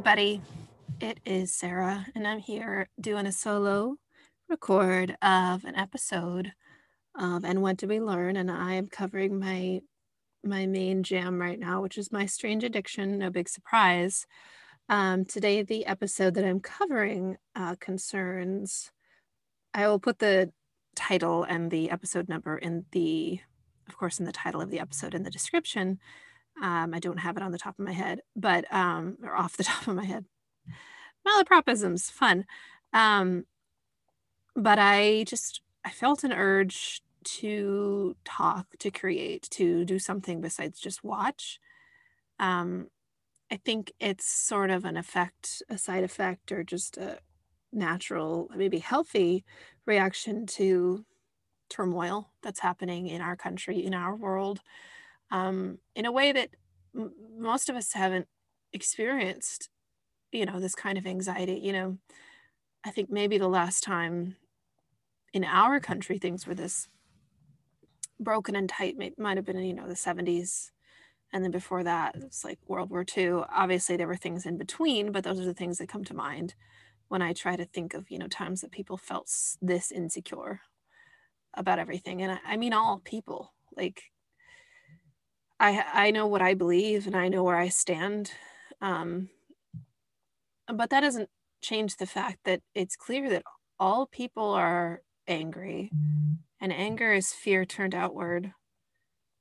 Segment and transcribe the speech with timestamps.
[0.00, 0.40] everybody.
[1.02, 3.96] It is Sarah, and I'm here doing a solo
[4.48, 6.52] record of an episode
[7.14, 8.38] of And What Do We Learn?
[8.38, 9.82] And I am covering my
[10.42, 13.18] my main jam right now, which is my strange addiction.
[13.18, 14.26] No big surprise.
[14.88, 18.90] Um, today, the episode that I'm covering uh, concerns.
[19.74, 20.50] I will put the
[20.96, 23.40] title and the episode number in the,
[23.86, 25.98] of course, in the title of the episode in the description.
[26.62, 29.56] Um, I don't have it on the top of my head, but um, or off
[29.56, 30.26] the top of my head.
[31.26, 32.44] Malapropisms, fun.
[32.92, 33.44] Um,
[34.56, 40.80] but I just I felt an urge to talk, to create, to do something besides
[40.80, 41.60] just watch.
[42.38, 42.88] Um,
[43.50, 47.18] I think it's sort of an effect, a side effect, or just a
[47.72, 49.44] natural, maybe healthy
[49.86, 51.04] reaction to
[51.68, 54.60] turmoil that's happening in our country, in our world,
[55.30, 56.50] um, in a way that
[56.94, 58.26] m- most of us haven't
[58.72, 59.68] experienced,
[60.32, 61.60] you know, this kind of anxiety.
[61.62, 61.98] You know,
[62.84, 64.36] I think maybe the last time
[65.32, 66.88] in our country things were this
[68.18, 70.70] broken and tight may, might have been you know, the 70s.
[71.32, 73.42] And then before that, it's like World War II.
[73.54, 76.54] Obviously, there were things in between, but those are the things that come to mind
[77.08, 79.30] when I try to think of, you know, times that people felt
[79.62, 80.60] this insecure
[81.54, 82.20] about everything.
[82.22, 84.02] And I, I mean, all people, like,
[85.60, 88.32] I, I know what I believe and I know where I stand.
[88.80, 89.28] Um,
[90.66, 91.28] but that doesn't
[91.60, 93.42] change the fact that it's clear that
[93.78, 95.90] all people are angry
[96.60, 98.52] and anger is fear turned outward.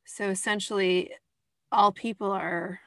[0.06, 1.12] So essentially,
[1.72, 2.82] all people are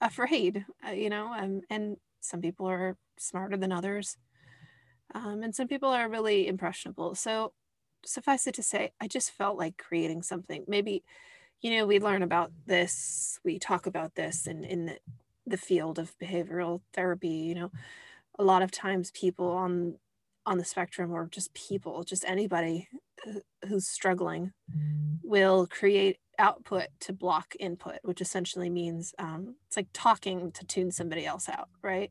[0.00, 4.16] afraid, uh, you know, um, and some people are smarter than others.
[5.14, 7.14] Um, and some people are really impressionable.
[7.16, 7.52] So
[8.04, 10.64] suffice it to say, I just felt like creating something.
[10.68, 11.02] Maybe,
[11.62, 14.98] you know, we learn about this, we talk about this in, in the,
[15.46, 17.70] the field of behavioral therapy, you know,
[18.38, 19.96] a lot of times people on
[20.44, 22.88] on the spectrum or just people, just anybody
[23.68, 24.52] who's struggling
[25.22, 30.90] will create output to block input, which essentially means um, it's like talking to tune
[30.90, 32.10] somebody else out, right?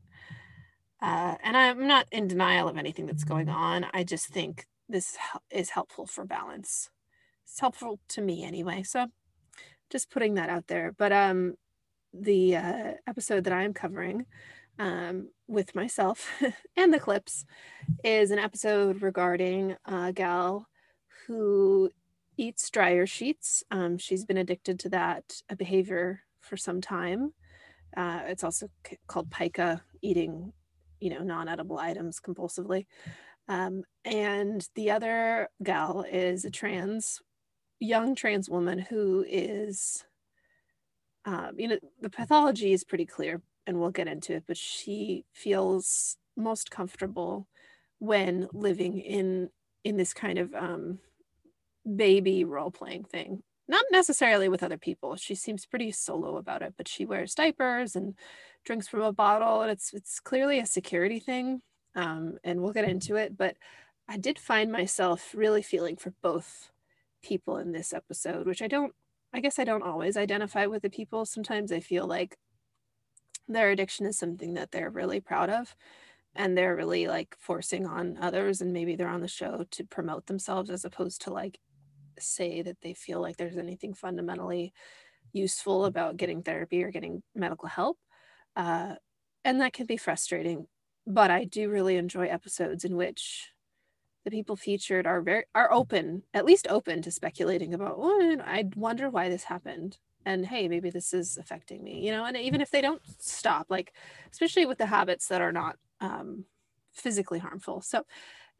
[1.00, 3.86] Uh, and I'm not in denial of anything that's going on.
[3.92, 5.16] I just think this
[5.50, 6.90] is helpful for balance.
[7.44, 8.82] It's helpful to me anyway.
[8.82, 9.08] So
[9.92, 10.94] just putting that out there.
[10.96, 11.54] But um,
[12.12, 14.26] the uh, episode that I'm covering
[14.78, 16.28] um, with myself
[16.76, 17.44] and the clips
[18.02, 20.66] is an episode regarding a gal
[21.26, 21.90] who
[22.38, 23.62] eats dryer sheets.
[23.70, 27.34] Um, she's been addicted to that behavior for some time.
[27.96, 30.52] Uh, it's also c- called pica, eating,
[31.00, 32.86] you know, non-edible items compulsively.
[33.48, 37.20] Um, and the other gal is a trans,
[37.82, 40.04] young trans woman who is,
[41.24, 44.44] um, you know, the pathology is pretty clear, and we'll get into it.
[44.46, 47.48] But she feels most comfortable
[47.98, 49.50] when living in
[49.84, 50.98] in this kind of um,
[51.96, 53.42] baby role playing thing.
[53.68, 55.16] Not necessarily with other people.
[55.16, 58.14] She seems pretty solo about it, but she wears diapers and
[58.64, 61.62] drinks from a bottle, and it's it's clearly a security thing.
[61.94, 63.36] Um, and we'll get into it.
[63.36, 63.56] But
[64.08, 66.71] I did find myself really feeling for both
[67.22, 68.92] people in this episode, which I don't.
[69.34, 71.24] I guess I don't always identify with the people.
[71.24, 72.36] Sometimes I feel like
[73.48, 75.74] their addiction is something that they're really proud of
[76.34, 80.26] and they're really like forcing on others and maybe they're on the show to promote
[80.26, 81.58] themselves as opposed to like
[82.18, 84.72] say that they feel like there's anything fundamentally
[85.32, 87.98] useful about getting therapy or getting medical help.
[88.56, 88.94] Uh,
[89.44, 90.66] and that can be frustrating.
[91.06, 93.50] But I do really enjoy episodes in which
[94.24, 97.96] the people featured are very are open, at least open to speculating about.
[97.98, 102.04] Oh, I wonder why this happened, and hey, maybe this is affecting me.
[102.04, 103.92] You know, and even if they don't stop, like
[104.32, 106.44] especially with the habits that are not um,
[106.92, 107.80] physically harmful.
[107.82, 108.04] So,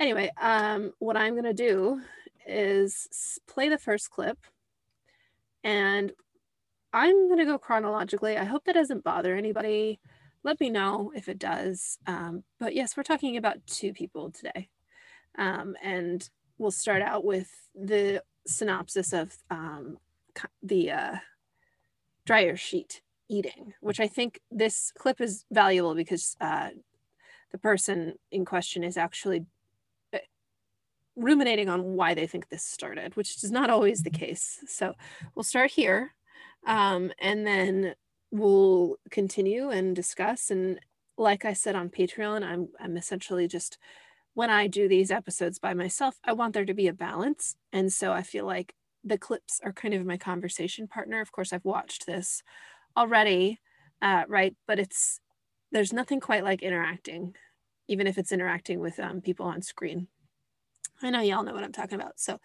[0.01, 2.01] anyway, um, what I'm gonna do
[2.47, 4.39] is play the first clip
[5.65, 6.13] and
[6.93, 8.37] I'm going to go chronologically.
[8.37, 10.01] I hope that doesn't bother anybody.
[10.45, 11.99] Let me know if it does.
[12.07, 14.69] Um, but yes, we're talking about two people today.
[15.39, 19.99] Um, and we'll start out with the synopsis of um,
[20.63, 21.17] the uh,
[22.27, 26.71] dryer sheet eating, which I think this clip is valuable because uh,
[27.51, 29.47] the person in question is actually
[31.17, 34.61] ruminating on why they think this started, which is not always the case.
[34.67, 34.95] So
[35.35, 36.15] we'll start here
[36.67, 37.95] um, and then
[38.31, 40.51] we'll continue and discuss.
[40.51, 40.81] And
[41.19, 43.79] like I said on Patreon, I'm, I'm essentially just
[44.35, 47.57] when I do these episodes by myself, I want there to be a balance.
[47.73, 48.75] And so I feel like
[49.05, 51.21] the clips are kind of my conversation partner.
[51.21, 52.43] Of course, I've watched this
[52.97, 53.61] already,
[54.01, 54.55] uh, right?
[54.67, 55.21] But it's
[55.71, 57.35] there's nothing quite like interacting,
[57.89, 60.09] even if it's interacting with um, people on screen.
[61.03, 62.21] I know y'all know what I'm talking about.
[62.21, 62.39] So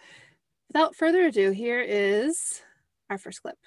[0.68, 2.62] without further ado, here is
[3.10, 3.58] our first clip.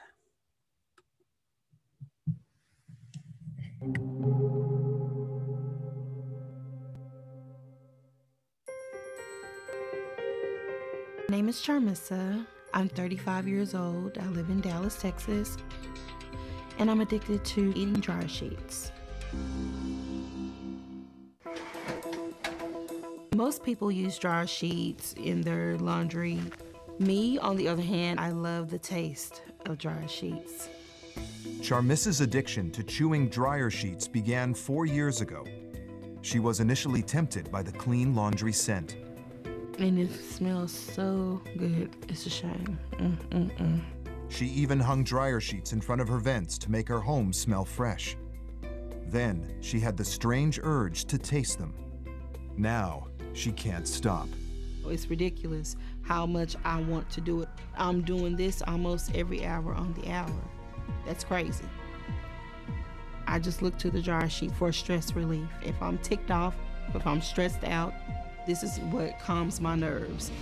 [11.31, 12.44] My name is Charmissa.
[12.75, 14.19] I'm 35 years old.
[14.19, 15.59] I live in Dallas, Texas.
[16.81, 18.91] And I'm addicted to eating dryer sheets.
[23.37, 26.41] Most people use dryer sheets in their laundry.
[26.99, 30.69] Me, on the other hand, I love the taste of dryer sheets.
[31.61, 35.47] Charmissa's addiction to chewing dryer sheets began four years ago.
[36.23, 38.97] She was initially tempted by the clean laundry scent.
[39.81, 41.91] And it smells so good.
[42.09, 42.79] It's a shame.
[42.93, 43.81] Mm, mm, mm.
[44.29, 47.65] She even hung dryer sheets in front of her vents to make her home smell
[47.65, 48.15] fresh.
[49.06, 51.75] Then she had the strange urge to taste them.
[52.59, 54.29] Now she can't stop.
[54.87, 57.49] It's ridiculous how much I want to do it.
[57.76, 60.31] I'm doing this almost every hour on the hour.
[61.06, 61.65] That's crazy.
[63.26, 65.49] I just look to the dryer sheet for stress relief.
[65.62, 66.55] If I'm ticked off,
[66.94, 67.94] if I'm stressed out,
[68.50, 70.32] this is what calms my nerves.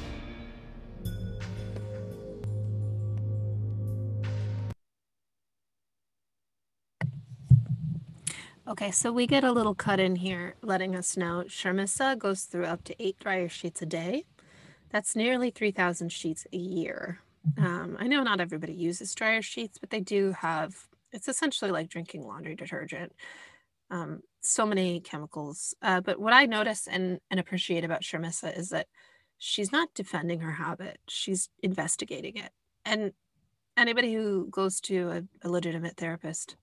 [8.66, 12.64] Okay, so we get a little cut in here letting us know Charmissa goes through
[12.64, 14.24] up to eight dryer sheets a day.
[14.88, 17.20] That's nearly 3,000 sheets a year.
[17.58, 21.90] Um, I know not everybody uses dryer sheets, but they do have, it's essentially like
[21.90, 23.12] drinking laundry detergent.
[23.90, 25.74] Um, so many chemicals.
[25.82, 28.86] Uh, but what I notice and, and appreciate about Charmissa is that
[29.38, 32.50] she's not defending her habit, she's investigating it.
[32.84, 33.12] And
[33.76, 35.10] anybody who goes to
[35.42, 36.56] a, a legitimate therapist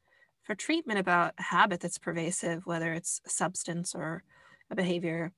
[0.44, 4.24] for treatment about a habit that's pervasive, whether it's a substance or
[4.70, 5.32] a behavior,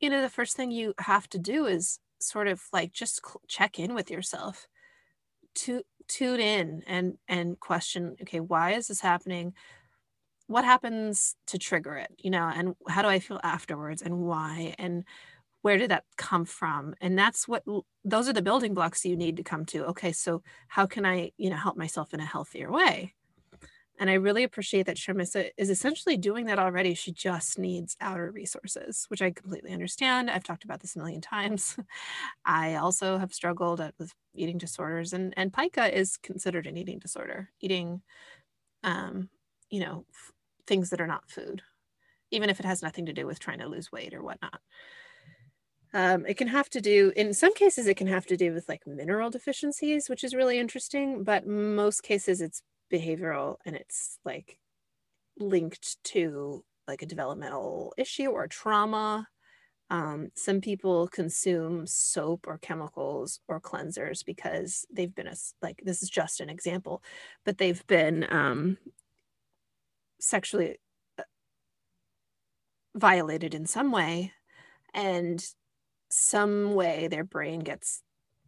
[0.00, 3.78] you know, the first thing you have to do is sort of like just check
[3.78, 4.66] in with yourself
[5.54, 9.52] to tune in and and question okay why is this happening
[10.46, 14.74] what happens to trigger it you know and how do i feel afterwards and why
[14.78, 15.04] and
[15.62, 17.64] where did that come from and that's what
[18.04, 21.30] those are the building blocks you need to come to okay so how can i
[21.36, 23.14] you know help myself in a healthier way
[23.98, 26.94] and I really appreciate that Charmissa is essentially doing that already.
[26.94, 30.30] She just needs outer resources, which I completely understand.
[30.30, 31.76] I've talked about this a million times.
[32.44, 37.50] I also have struggled with eating disorders, and, and pica is considered an eating disorder,
[37.60, 38.02] eating,
[38.84, 39.30] um,
[39.70, 40.04] you know,
[40.66, 41.62] things that are not food,
[42.30, 44.60] even if it has nothing to do with trying to lose weight or whatnot.
[45.94, 48.68] Um, it can have to do, in some cases, it can have to do with
[48.68, 51.24] like mineral deficiencies, which is really interesting.
[51.24, 54.58] But most cases, it's behavioral and it's like
[55.38, 59.28] linked to like a developmental issue or trauma.
[59.88, 66.02] Um, some people consume soap or chemicals or cleansers because they've been a, like this
[66.02, 67.02] is just an example,
[67.44, 68.78] but they've been um,
[70.26, 70.76] sexually
[71.18, 71.22] uh,
[72.94, 74.32] violated in some way,
[74.94, 75.44] and
[76.10, 78.02] some way their brain gets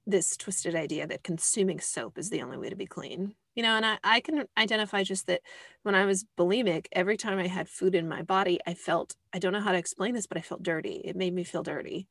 [0.06, 3.34] this twisted idea that consuming soap is the only way to be clean.
[3.54, 5.40] You know and I, I can identify just that
[5.82, 9.40] when i was bulimic every time i had food in my body i felt i
[9.40, 11.02] don't know how to explain this but i felt dirty.
[11.04, 12.06] It made me feel dirty.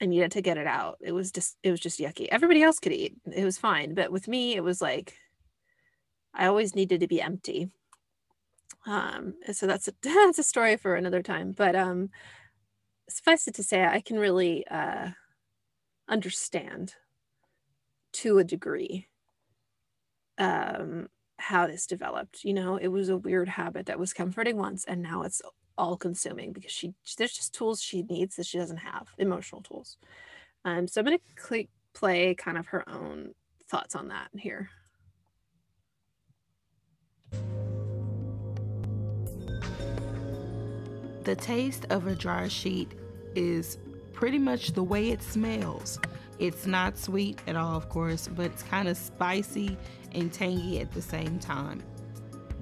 [0.00, 0.98] I needed to get it out.
[1.00, 2.28] It was just it was just yucky.
[2.30, 3.16] Everybody else could eat.
[3.32, 3.94] It was fine.
[3.94, 5.14] But with me it was like
[6.34, 7.70] i always needed to be empty
[8.88, 12.10] um and so that's a that's a story for another time but um
[13.08, 15.10] suffice it to say i can really uh
[16.08, 16.94] understand
[18.12, 19.06] to a degree
[20.38, 22.44] um, how this developed.
[22.44, 25.42] You know, it was a weird habit that was comforting once, and now it's
[25.76, 29.96] all consuming because she there's just tools she needs that she doesn't have, emotional tools.
[30.64, 33.34] Um, so I'm gonna cl- play kind of her own
[33.68, 34.70] thoughts on that here.
[41.28, 42.92] The taste of a dryer sheet
[43.34, 43.76] is
[44.14, 46.00] pretty much the way it smells.
[46.38, 49.76] It's not sweet at all, of course, but it's kind of spicy
[50.14, 51.82] and tangy at the same time.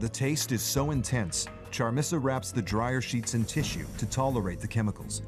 [0.00, 4.66] The taste is so intense, Charmissa wraps the dryer sheets in tissue to tolerate the
[4.66, 5.22] chemicals.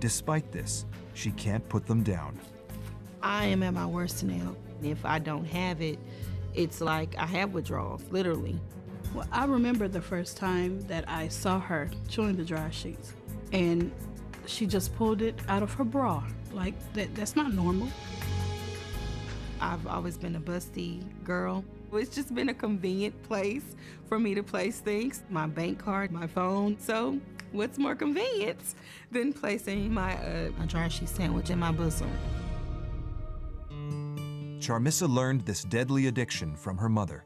[0.00, 0.84] Despite this,
[1.14, 2.36] she can't put them down.
[3.22, 4.56] I am at my worst now.
[4.82, 6.00] If I don't have it,
[6.52, 8.58] it's like I have withdrawals, literally.
[9.14, 13.12] Well, I remember the first time that I saw her chewing the dryer sheets,
[13.52, 13.92] and
[14.46, 16.24] she just pulled it out of her bra.
[16.52, 17.88] Like that that's not normal.
[19.60, 23.76] I've always been a busty girl, It's just been a convenient place
[24.08, 26.78] for me to place things my bank card, my phone.
[26.80, 27.18] So,
[27.52, 28.58] what's more convenient
[29.10, 32.10] than placing my uh, a dry sheet sandwich in my bosom?
[34.58, 37.24] Charmissa learned this deadly addiction from her mother.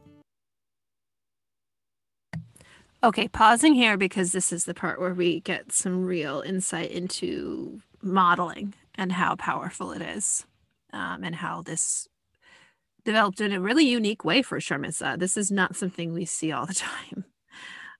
[3.05, 7.81] Okay, pausing here because this is the part where we get some real insight into
[8.03, 10.47] modeling and how powerful it is,
[10.93, 12.09] um, and how this
[13.05, 15.19] developed in a really unique way for Charmissa.
[15.19, 17.25] This is not something we see all the time,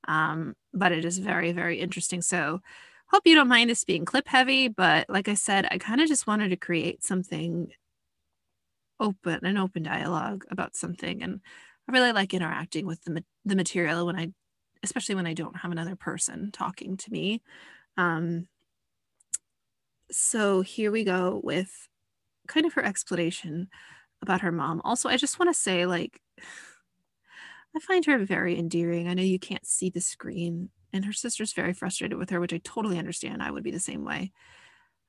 [0.09, 2.23] um, but it is very, very interesting.
[2.23, 2.61] So,
[3.09, 6.09] hope you don't mind this being clip heavy, but like I said, I kind of
[6.09, 7.69] just wanted to create something
[8.99, 11.41] open, an open dialogue about something, and
[11.89, 14.33] I really like interacting with the the material when I,
[14.87, 17.43] especially when I don't have another person talking to me.
[17.97, 18.47] Um,
[20.11, 21.89] so here we go with
[22.47, 23.69] kind of her explanation
[24.23, 24.81] about her mom.
[24.85, 26.21] Also, I just want to say, like,
[27.77, 29.07] I find her very endearing.
[29.07, 32.55] I know you can't see the screen, and her sister's very frustrated with her, which
[32.55, 33.43] I totally understand.
[33.43, 34.33] I would be the same way.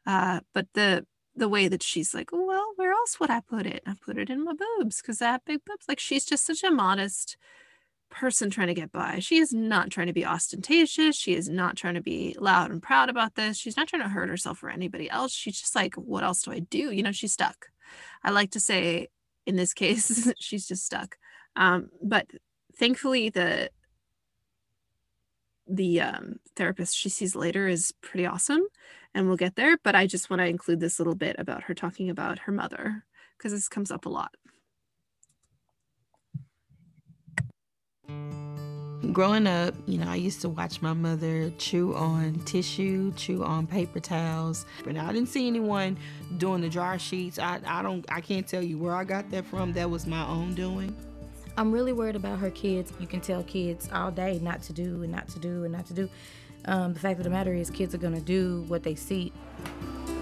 [0.05, 1.05] Uh, but the
[1.36, 3.84] the way that she's like, well, where else would I put it?
[3.86, 5.86] I put it in my boobs because I have big boobs.
[5.88, 7.38] Like she's just such a modest
[8.10, 9.20] person trying to get by.
[9.20, 11.16] She is not trying to be ostentatious.
[11.16, 13.58] She is not trying to be loud and proud about this.
[13.58, 15.34] She's not trying to hurt herself or anybody else.
[15.34, 16.92] She's just like, what else do I do?
[16.92, 17.68] You know, she's stuck.
[18.24, 19.08] I like to say
[19.46, 21.18] in this case, she's just stuck.
[21.56, 22.28] Um, but
[22.76, 23.72] thankfully, the
[25.70, 28.62] the um, therapist she sees later is pretty awesome,
[29.14, 29.78] and we'll get there.
[29.84, 33.06] But I just want to include this little bit about her talking about her mother
[33.38, 34.34] because this comes up a lot.
[39.14, 43.68] Growing up, you know, I used to watch my mother chew on tissue, chew on
[43.68, 44.66] paper towels.
[44.84, 45.98] But I didn't see anyone
[46.38, 47.38] doing the dryer sheets.
[47.38, 49.72] I, I don't I can't tell you where I got that from.
[49.74, 50.96] That was my own doing.
[51.58, 52.92] I'm really worried about her kids.
[53.00, 55.86] You can tell kids all day not to do and not to do and not
[55.88, 56.10] to do.
[56.66, 59.32] Um, the fact of the matter is, kids are gonna do what they see.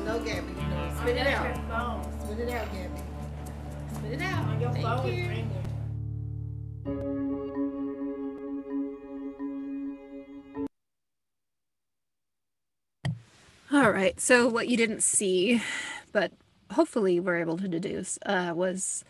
[0.03, 0.53] No, Gabby.
[0.99, 2.05] Spit it out.
[2.23, 3.01] Spit it out, Gabby.
[3.93, 4.45] Spit it out.
[4.47, 5.44] On your Thank phone you.
[13.95, 14.19] Right.
[14.19, 15.61] So what you didn't see,
[16.11, 16.33] but
[16.71, 19.05] hopefully were able to deduce, uh, was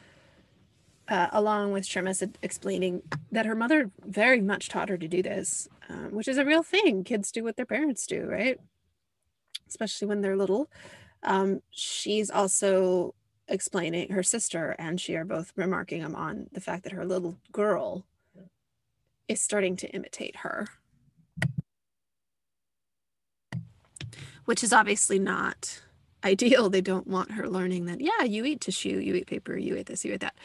[1.08, 3.02] uh, along with Charmissa explaining
[3.32, 6.62] that her mother very much taught her to do this, um, which is a real
[6.62, 7.04] thing.
[7.04, 8.60] Kids do what their parents do, right?
[9.68, 10.70] Especially when they're little.
[11.24, 13.16] Um, she's also
[13.48, 18.06] explaining her sister and she are both remarking on the fact that her little girl
[19.28, 20.68] is starting to imitate her
[24.46, 25.82] which is obviously not
[26.24, 26.70] ideal.
[26.70, 29.86] They don't want her learning that, yeah, you eat tissue, you eat paper, you eat
[29.86, 30.36] this, you eat that.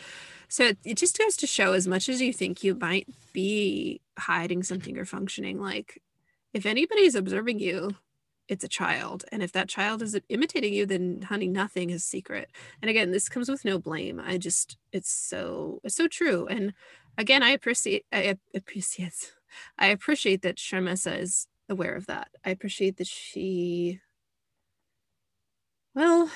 [0.48, 4.62] So it, just goes to show as much as you think you might be hiding
[4.62, 6.02] something or functioning, like
[6.52, 7.92] if anybody's observing you,
[8.48, 9.24] it's a child.
[9.30, 12.50] And if that child is imitating you, then honey, nothing is secret.
[12.82, 14.20] And again, this comes with no blame.
[14.20, 16.48] I just, it's so, it's so true.
[16.48, 16.74] And
[17.16, 19.32] again, I appreciate, I appreciate,
[19.78, 22.28] I appreciate that Charmissa is aware of that.
[22.44, 24.00] I appreciate that she,
[25.94, 26.30] well,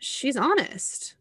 [0.00, 1.14] she's honest.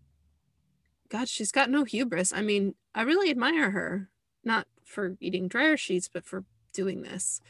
[1.10, 2.34] God, she's got no hubris.
[2.34, 4.10] I mean, I really admire her,
[4.44, 7.42] not for eating dryer sheets, but for doing this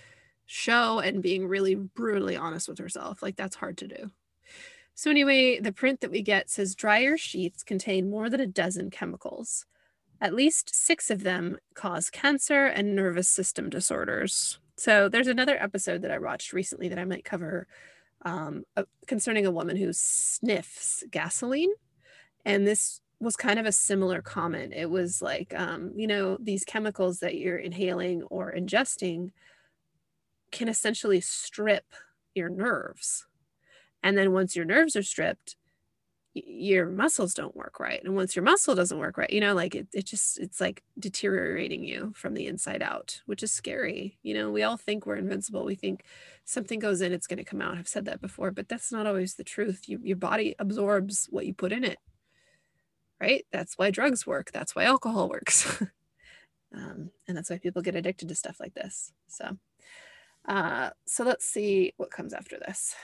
[0.46, 3.22] show and being really brutally honest with herself.
[3.24, 4.12] Like, that's hard to do.
[4.94, 8.90] So, anyway, the print that we get says dryer sheets contain more than a dozen
[8.90, 9.66] chemicals.
[10.22, 14.60] At least six of them cause cancer and nervous system disorders.
[14.78, 17.68] So there's another episode that I watched recently that I might cover
[18.24, 21.72] um, uh, concerning a woman who sniffs gasoline.
[22.44, 24.74] And this was kind of a similar comment.
[24.74, 29.32] It was like, um, you know, these chemicals that you're inhaling or ingesting
[30.52, 31.86] can essentially strip
[32.34, 33.26] your nerves.
[34.04, 35.56] And then once your nerves are stripped,
[36.38, 39.74] your muscles don't work right and once your muscle doesn't work right you know like
[39.74, 44.34] it, it just it's like deteriorating you from the inside out which is scary you
[44.34, 44.52] know?
[44.52, 45.64] We all think we're invincible.
[45.64, 46.04] We think
[46.44, 47.78] something goes in it's going to come out.
[47.78, 49.88] I've said that before but that's not always the truth.
[49.88, 52.00] You, your body absorbs what you put in it
[53.22, 53.46] right?
[53.52, 54.52] That's why drugs work.
[54.52, 55.82] That's why alcohol works.
[56.76, 59.14] Um, and that's why people get addicted to stuff like this.
[59.28, 59.58] So
[60.48, 62.96] uh, so let's see what comes after this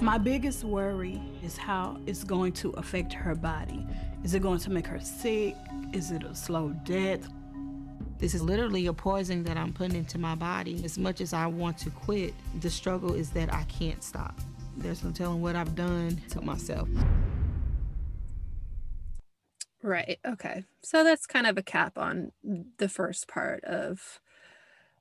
[0.00, 3.86] My biggest worry is how it's going to affect her body.
[4.24, 5.54] Is it going to make her sick?
[5.92, 7.28] Is it a slow death?
[8.16, 10.82] This is literally a poison that I'm putting into my body.
[10.86, 14.40] As much as I want to quit, the struggle is that I can't stop.
[14.78, 16.88] There's no telling what I've done to myself.
[19.82, 20.18] Right.
[20.26, 20.64] Okay.
[20.82, 22.32] So that's kind of a cap on
[22.78, 24.20] the first part of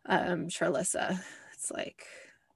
[0.05, 1.21] um Charlissa.
[1.53, 2.05] It's like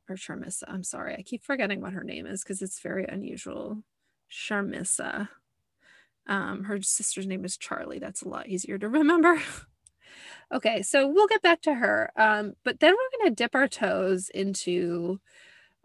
[0.10, 0.64] or Charmissa.
[0.68, 1.16] I'm sorry.
[1.16, 3.84] I keep forgetting what her name is because it's very unusual.
[4.32, 5.30] Charmissa.
[6.28, 8.00] Um, her sister's name is Charlie.
[8.00, 9.42] That's a lot easier to remember.
[10.52, 12.12] okay, so we'll get back to her.
[12.16, 15.20] Um, but then we're going to dip our toes into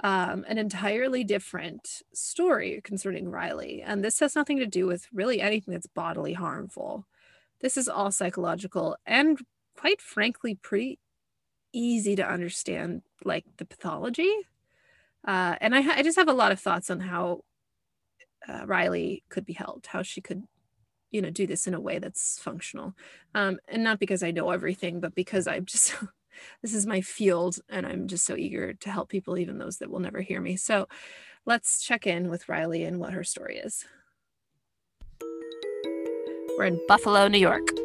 [0.01, 3.83] um, an entirely different story concerning Riley.
[3.83, 7.07] And this has nothing to do with really anything that's bodily harmful.
[7.61, 9.41] This is all psychological and,
[9.77, 11.01] quite frankly, pretty
[11.73, 14.33] easy to understand, like the pathology.
[15.27, 17.45] Uh, and I, I just have a lot of thoughts on how
[18.49, 20.43] uh, Riley could be helped, how she could,
[21.11, 22.95] you know, do this in a way that's functional.
[23.35, 25.95] Um, and not because I know everything, but because I'm just,
[26.63, 29.91] this is my field and I'm just so eager to help people, even those that
[29.91, 30.57] will never hear me.
[30.57, 30.89] So
[31.47, 33.85] let's check in with Riley and what her story is.
[36.57, 37.77] We're in Buffalo, New York.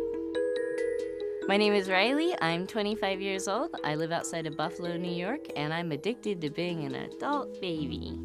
[1.46, 2.34] My name is Riley.
[2.40, 3.76] I'm 25 years old.
[3.84, 8.18] I live outside of Buffalo, New York, and I'm addicted to being an adult baby.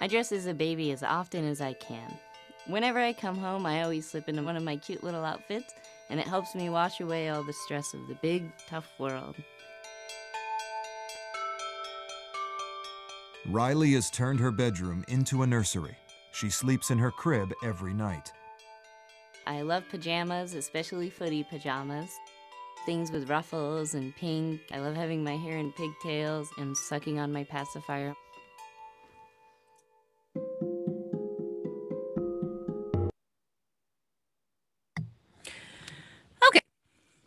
[0.00, 2.16] I dress as a baby as often as I can.
[2.66, 5.74] Whenever I come home, I always slip into one of my cute little outfits,
[6.08, 9.36] and it helps me wash away all the stress of the big, tough world.
[13.50, 15.96] Riley has turned her bedroom into a nursery.
[16.32, 18.32] She sleeps in her crib every night.
[19.46, 22.10] I love pajamas, especially footy pajamas.
[22.84, 24.60] Things with ruffles and pink.
[24.72, 28.14] I love having my hair in pigtails and sucking on my pacifier.
[36.48, 36.60] Okay.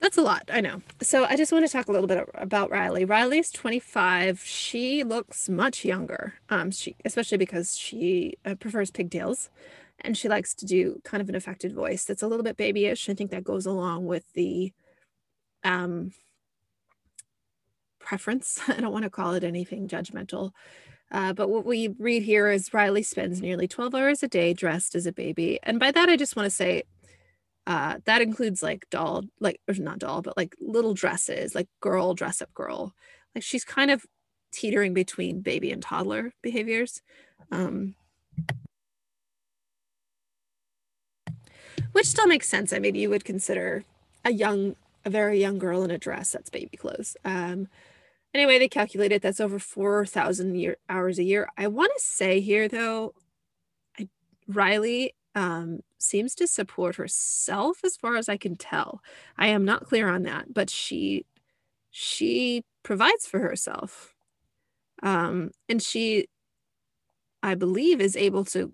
[0.02, 0.82] That's a lot, I know.
[1.02, 3.06] So I just want to talk a little bit about Riley.
[3.06, 4.41] Riley's 25.
[4.41, 9.50] She looks much younger, um, she especially because she uh, prefers pigtails,
[10.02, 13.10] and she likes to do kind of an affected voice that's a little bit babyish.
[13.10, 14.72] I think that goes along with the
[15.64, 16.12] um,
[18.00, 18.60] preference.
[18.68, 20.52] I don't want to call it anything judgmental.
[21.12, 24.94] Uh, but what we read here is Riley spends nearly 12 hours a day dressed
[24.94, 25.60] as a baby.
[25.64, 26.84] And by that, I just want to say
[27.66, 32.14] uh, that includes like doll, like, or not doll, but like little dresses, like girl
[32.14, 32.94] dress up girl.
[33.34, 34.06] Like she's kind of
[34.52, 37.02] teetering between baby and toddler behaviors.
[37.52, 37.96] Um,
[41.91, 42.73] which still makes sense.
[42.73, 43.84] I mean, you would consider
[44.25, 44.75] a young,
[45.06, 47.15] a very young girl in a dress that's baby clothes.
[47.25, 47.67] Um,
[48.34, 51.49] anyway, they calculated that's over 4,000 year hours a year.
[51.58, 53.13] I want to say here though,
[53.99, 54.08] I,
[54.47, 59.02] Riley um, seems to support herself as far as I can tell.
[59.38, 61.25] I am not clear on that, but she
[61.91, 64.13] she provides for herself.
[65.02, 66.28] Um, and she
[67.41, 68.73] I believe is able to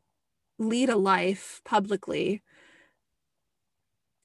[0.57, 2.41] lead a life publicly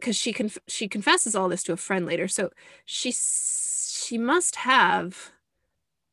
[0.00, 2.28] because she conf- she confesses all this to a friend later.
[2.28, 2.50] So
[2.84, 5.32] she she must have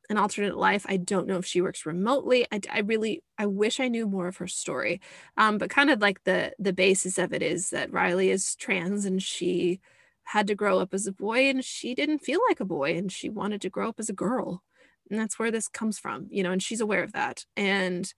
[0.09, 0.85] an alternate life.
[0.87, 2.45] I don't know if she works remotely.
[2.51, 5.01] I, I really, I wish I knew more of her story.
[5.35, 9.05] Um, but kind of like the the basis of it is that Riley is trans
[9.05, 9.79] and she
[10.23, 13.11] had to grow up as a boy and she didn't feel like a boy and
[13.11, 14.63] she wanted to grow up as a girl.
[15.09, 17.45] And that's where this comes from, you know, and she's aware of that.
[17.55, 18.13] And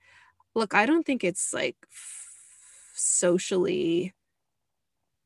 [0.56, 2.28] look, I don't think it's like f-
[2.96, 4.14] socially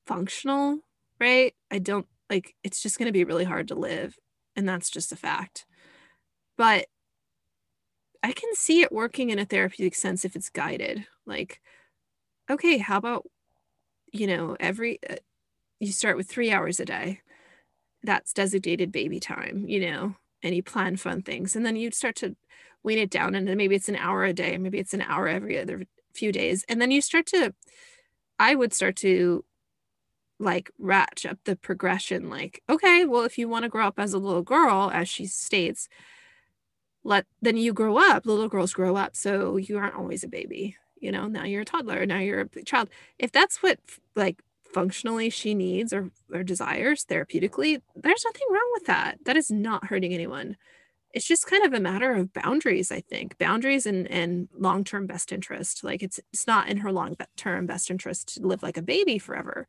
[0.06, 0.80] functional,
[1.20, 1.54] right?
[1.72, 4.18] I don't like it's just going to be really hard to live.
[4.56, 5.66] And that's just a fact
[6.58, 6.86] but
[8.22, 11.06] I can see it working in a therapeutic sense if it's guided.
[11.26, 11.62] Like,
[12.50, 13.26] okay, how about,
[14.12, 15.16] you know, every, uh,
[15.80, 17.22] you start with three hours a day.
[18.02, 21.56] That's designated baby time, you know, and you plan fun things.
[21.56, 22.36] And then you start to
[22.84, 23.36] wean it down.
[23.36, 26.32] And then maybe it's an hour a day, maybe it's an hour every other few
[26.32, 26.64] days.
[26.70, 27.54] And then you start to,
[28.40, 29.44] I would start to
[30.40, 32.30] like ratchet up the progression.
[32.30, 35.26] Like, okay, well, if you want to grow up as a little girl, as she
[35.26, 35.88] states,
[37.04, 40.76] let then you grow up little girls grow up so you aren't always a baby
[41.00, 42.90] you know now you're a toddler now you're a child.
[43.20, 43.80] If that's what
[44.16, 44.42] like
[44.74, 49.18] functionally she needs or, or desires therapeutically there's nothing wrong with that.
[49.26, 50.58] That is not hurting anyone.
[51.14, 55.32] It's just kind of a matter of boundaries i think boundaries and and long-term best
[55.32, 55.84] interest.
[55.84, 59.68] Like it's it's not in her long-term best interest to live like a baby forever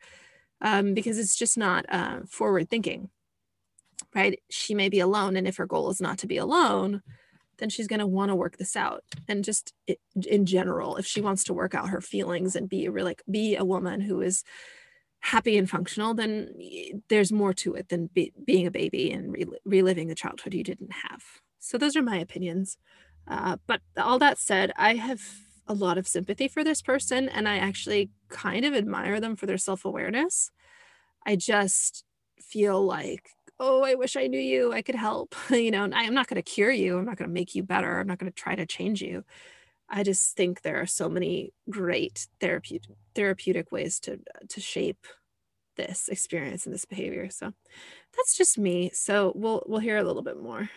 [0.65, 3.09] um, because it's just not uh, forward thinking
[4.15, 7.03] right she may be alone and if her goal is not to be alone
[7.59, 9.73] then she's going to want to work this out and just
[10.27, 13.65] in general if she wants to work out her feelings and be like be a
[13.65, 14.43] woman who is
[15.25, 16.55] happy and functional, then
[17.09, 20.63] there's more to it than be, being a baby and re- reliving the childhood you
[20.63, 21.23] didn't have.
[21.59, 22.77] So those are my opinions.
[23.27, 25.23] Uh, but all that said, I have
[25.67, 29.47] a lot of sympathy for this person, and I actually kind of admire them for
[29.47, 30.51] their self awareness.
[31.27, 32.05] I just
[32.41, 34.73] feel like, oh, I wish I knew you.
[34.73, 35.35] I could help.
[35.51, 36.99] you know, I'm not going to cure you.
[36.99, 38.01] I'm not going to make you better.
[38.01, 39.25] I'm not going to try to change you.
[39.89, 45.07] I just think there are so many great therapeutic therapeutic ways to to shape
[45.77, 47.31] this experience and this behavior.
[47.31, 47.53] So
[48.17, 48.91] that's just me.
[48.95, 50.71] So we'll we'll hear a little bit more.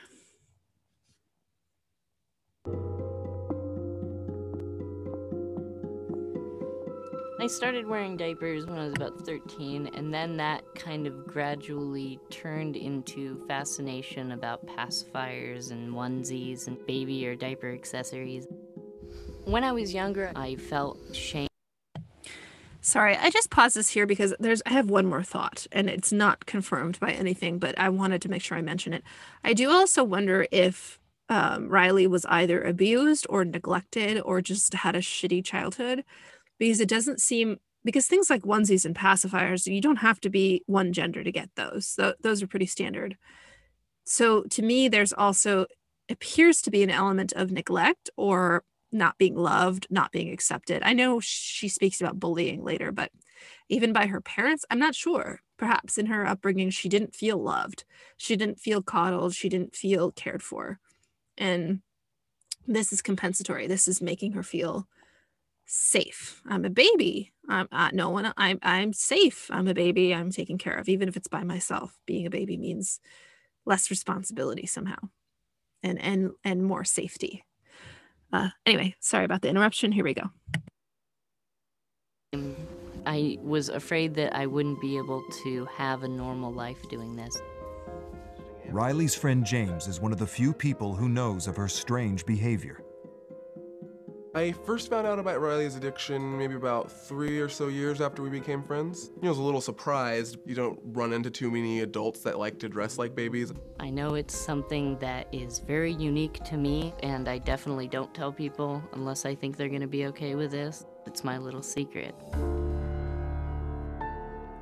[7.39, 12.19] I started wearing diapers when I was about 13, and then that kind of gradually
[12.31, 18.47] turned into fascination about pacifiers and onesies and baby or diaper accessories.
[19.45, 21.47] When I was younger, I felt shame.
[22.81, 26.11] Sorry, I just paused this here because there's I have one more thought and it's
[26.11, 29.03] not confirmed by anything, but I wanted to make sure I mention it.
[29.43, 34.95] I do also wonder if um, Riley was either abused or neglected or just had
[34.95, 36.03] a shitty childhood
[36.59, 40.63] because it doesn't seem because things like onesies and pacifiers you don't have to be
[40.65, 41.87] one gender to get those.
[41.87, 43.17] So those are pretty standard.
[44.03, 45.65] So to me there's also
[46.09, 50.81] appears to be an element of neglect or not being loved not being accepted.
[50.83, 53.11] I know she speaks about bullying later but
[53.69, 55.41] even by her parents i'm not sure.
[55.57, 57.83] Perhaps in her upbringing she didn't feel loved.
[58.17, 59.33] She didn't feel coddled.
[59.33, 60.79] She didn't feel cared for.
[61.37, 61.81] And
[62.67, 63.67] this is compensatory.
[63.67, 64.87] This is making her feel
[65.67, 66.41] safe.
[66.47, 67.33] I'm a baby.
[67.47, 68.33] I'm uh, no one.
[68.37, 69.49] I'm I'm safe.
[69.51, 70.15] I'm a baby.
[70.15, 71.97] I'm taken care of, even if it's by myself.
[72.05, 72.99] Being a baby means
[73.65, 74.97] less responsibility somehow,
[75.83, 77.43] and and and more safety.
[78.33, 79.91] Uh, anyway, sorry about the interruption.
[79.91, 80.31] Here we go.
[83.05, 87.41] I was afraid that I wouldn't be able to have a normal life doing this.
[88.69, 92.83] Riley's friend James is one of the few people who knows of her strange behavior.
[94.35, 98.29] I first found out about Riley's addiction maybe about three or so years after we
[98.29, 99.11] became friends.
[99.15, 100.37] You know, I was a little surprised.
[100.45, 103.53] You don't run into too many adults that like to dress like babies.
[103.79, 108.31] I know it's something that is very unique to me, and I definitely don't tell
[108.31, 110.85] people unless I think they're gonna be okay with this.
[111.05, 112.13] It's my little secret.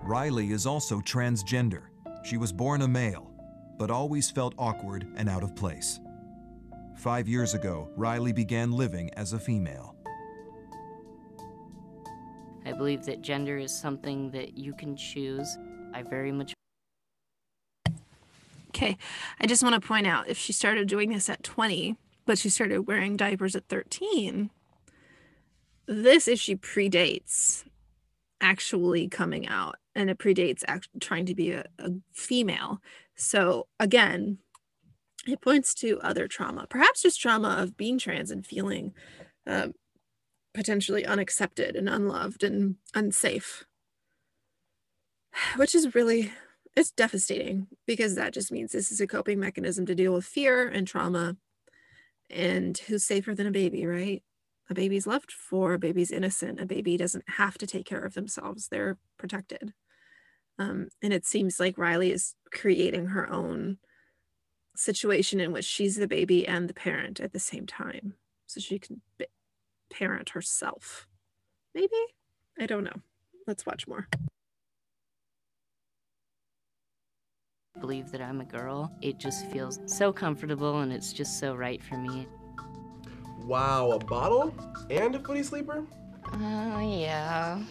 [0.03, 1.83] Riley is also transgender.
[2.23, 3.31] She was born a male,
[3.77, 5.99] but always felt awkward and out of place.
[6.95, 9.95] Five years ago, Riley began living as a female.
[12.65, 15.57] I believe that gender is something that you can choose.
[15.93, 16.53] I very much.
[18.69, 18.97] Okay,
[19.39, 22.49] I just want to point out if she started doing this at 20, but she
[22.49, 24.49] started wearing diapers at 13,
[25.85, 27.63] this issue predates
[28.41, 32.81] actually coming out and it predates act- trying to be a, a female.
[33.15, 34.39] So, again,
[35.25, 38.93] it points to other trauma, perhaps just trauma of being trans and feeling
[39.47, 39.73] um,
[40.53, 43.65] potentially unaccepted and unloved and unsafe,
[45.55, 46.31] which is really
[46.75, 50.67] it's devastating because that just means this is a coping mechanism to deal with fear
[50.67, 51.37] and trauma.
[52.29, 54.23] And who's safer than a baby, right?
[54.69, 58.15] A baby's loved for, a baby's innocent, a baby doesn't have to take care of
[58.15, 59.73] themselves, they're protected.
[60.57, 63.77] Um, and it seems like Riley is creating her own
[64.75, 68.13] situation in which she's the baby and the parent at the same time
[68.47, 69.01] so she can
[69.91, 71.07] parent herself.
[71.73, 71.89] Maybe?
[72.59, 73.01] I don't know.
[73.47, 74.07] Let's watch more.
[77.79, 78.91] Believe that i'm a girl.
[79.01, 82.27] It just feels so comfortable and it's just so right for me.
[83.41, 84.55] Wow a bottle
[84.89, 85.85] and a footy sleeper?
[86.31, 87.61] Uh yeah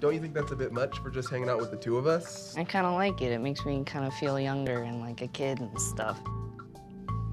[0.00, 2.06] don't you think that's a bit much for just hanging out with the two of
[2.06, 2.56] us?
[2.56, 3.32] I kind of like it.
[3.32, 6.20] It makes me kind of feel younger and like a kid and stuff.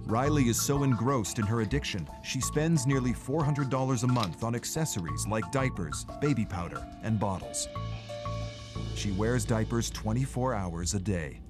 [0.05, 5.25] Riley is so engrossed in her addiction, she spends nearly $400 a month on accessories
[5.27, 7.69] like diapers, baby powder, and bottles.
[8.95, 11.42] She wears diapers 24 hours a day.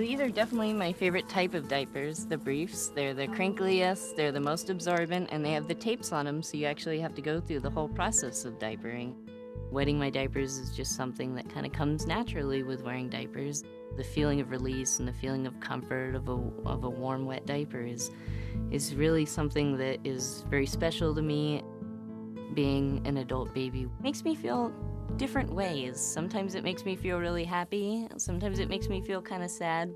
[0.00, 2.88] These are definitely my favorite type of diapers, the briefs.
[2.88, 6.56] They're the crinkliest, they're the most absorbent, and they have the tapes on them, so
[6.56, 9.14] you actually have to go through the whole process of diapering.
[9.70, 13.62] Wetting my diapers is just something that kind of comes naturally with wearing diapers.
[13.96, 17.46] The feeling of release and the feeling of comfort of a, of a warm, wet
[17.46, 18.10] diaper is,
[18.72, 21.62] is really something that is very special to me.
[22.52, 24.72] Being an adult baby makes me feel
[25.16, 26.00] different ways.
[26.00, 29.92] Sometimes it makes me feel really happy, sometimes it makes me feel kind of sad.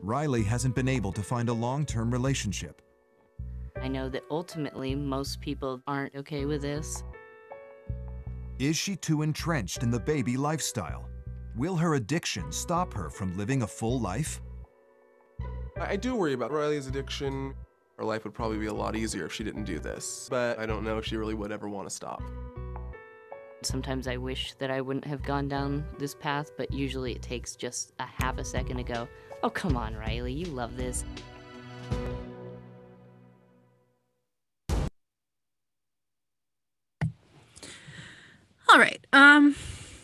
[0.00, 2.82] Riley hasn't been able to find a long term relationship.
[3.80, 7.02] I know that ultimately most people aren't okay with this.
[8.58, 11.08] Is she too entrenched in the baby lifestyle?
[11.56, 14.40] Will her addiction stop her from living a full life?
[15.78, 17.54] I I do worry about Riley's addiction.
[17.98, 20.66] Her life would probably be a lot easier if she didn't do this, but I
[20.66, 22.22] don't know if she really would ever want to stop.
[23.62, 27.56] Sometimes I wish that I wouldn't have gone down this path, but usually it takes
[27.56, 29.08] just a half a second to go,
[29.42, 31.04] oh, come on, Riley, you love this.
[38.68, 39.04] All right.
[39.12, 39.54] Um,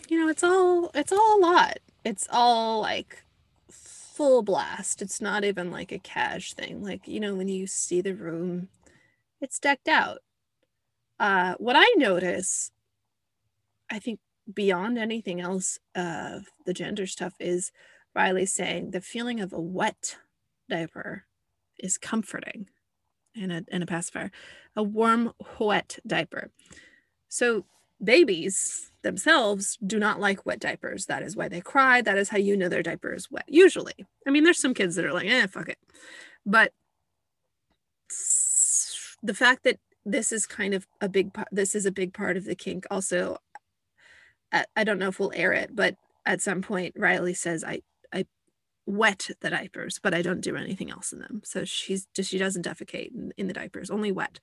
[0.08, 1.78] you know, it's all it's all a lot.
[2.04, 3.24] It's all like
[3.70, 5.02] full blast.
[5.02, 6.82] It's not even like a cash thing.
[6.82, 8.68] Like, you know, when you see the room,
[9.40, 10.18] it's decked out.
[11.18, 12.70] Uh what I notice,
[13.92, 14.18] I think
[14.52, 17.70] beyond anything else of the gender stuff is
[18.14, 20.16] Riley saying the feeling of a wet
[20.68, 21.24] diaper
[21.78, 22.68] is comforting
[23.35, 24.31] in a in a pacifier.
[24.74, 26.50] A warm, wet diaper.
[27.28, 27.66] So
[28.02, 31.07] babies themselves do not like wet diapers.
[31.07, 32.00] That is why they cry.
[32.00, 33.44] That is how you know their diaper is wet.
[33.46, 33.94] Usually.
[34.26, 35.78] I mean, there's some kids that are like, eh, fuck it.
[36.44, 36.72] But
[39.22, 42.37] the fact that this is kind of a big part, this is a big part
[42.37, 42.87] of the kink.
[42.90, 43.38] Also,
[44.52, 47.82] I, I don't know if we'll air it, but at some point, Riley says, I,
[48.12, 48.26] I
[48.86, 51.42] wet the diapers, but I don't do anything else in them.
[51.44, 54.38] So she's just she doesn't defecate in, in the diapers, only wet.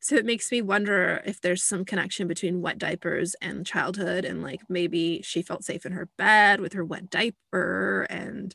[0.00, 4.42] So it makes me wonder if there's some connection between wet diapers and childhood, and
[4.42, 8.54] like maybe she felt safe in her bed with her wet diaper, and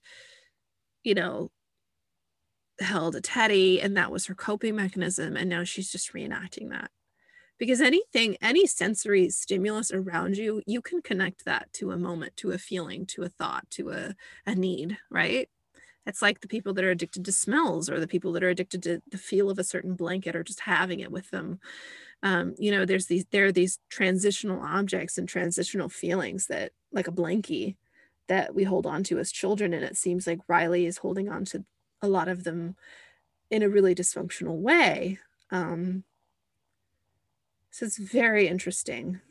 [1.03, 1.49] you know,
[2.79, 6.91] held a teddy, and that was her coping mechanism, and now she's just reenacting that.
[7.59, 12.51] Because anything, any sensory stimulus around you, you can connect that to a moment, to
[12.51, 15.49] a feeling, to a thought, to a, a need, right?
[16.05, 18.81] It's like the people that are addicted to smells or the people that are addicted
[18.83, 21.59] to the feel of a certain blanket or just having it with them.
[22.23, 27.07] Um, you know, there's these there are these transitional objects and transitional feelings that like
[27.07, 27.75] a blankie
[28.27, 29.73] that we hold on to as children.
[29.73, 31.63] And it seems like Riley is holding on to
[32.01, 32.75] a lot of them
[33.51, 35.19] in a really dysfunctional way.
[35.51, 36.03] Um,
[37.71, 39.21] so it's very interesting.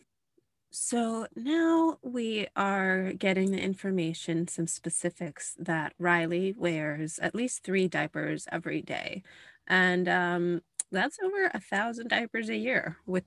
[0.71, 7.89] So now we are getting the information, some specifics that Riley wears at least three
[7.89, 9.23] diapers every day.
[9.67, 13.25] And um, that's over a thousand diapers a year, with,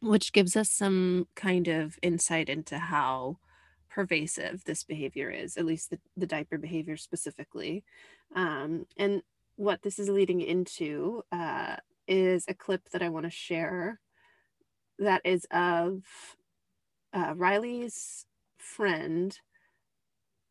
[0.00, 3.38] which gives us some kind of insight into how
[3.90, 7.84] pervasive this behavior is, at least the, the diaper behavior specifically.
[8.34, 9.22] Um, and
[9.56, 11.76] what this is leading into uh,
[12.08, 14.00] is a clip that I want to share
[15.00, 16.02] that is of
[17.12, 18.26] uh, Riley's
[18.58, 19.36] friend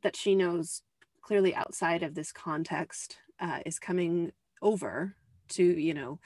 [0.04, 0.82] that she knows
[1.22, 4.32] clearly outside of this context uh, is coming
[4.62, 5.16] over
[5.50, 6.20] to, you know,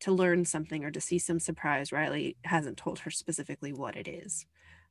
[0.00, 1.92] to learn something or to see some surprise.
[1.92, 4.46] Riley hasn't told her specifically what it is.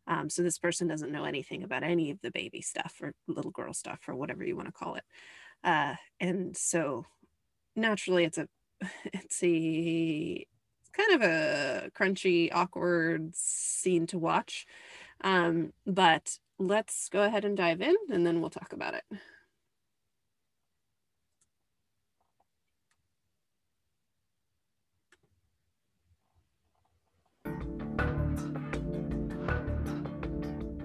[0.07, 3.51] Um, so this person doesn't know anything about any of the baby stuff or little
[3.51, 5.03] girl stuff or whatever you want to call it.
[5.63, 7.05] Uh, and so
[7.75, 8.47] naturally it's a
[9.13, 10.45] it's a
[10.93, 14.65] kind of a crunchy, awkward scene to watch.
[15.21, 19.03] Um, but let's go ahead and dive in and then we'll talk about it.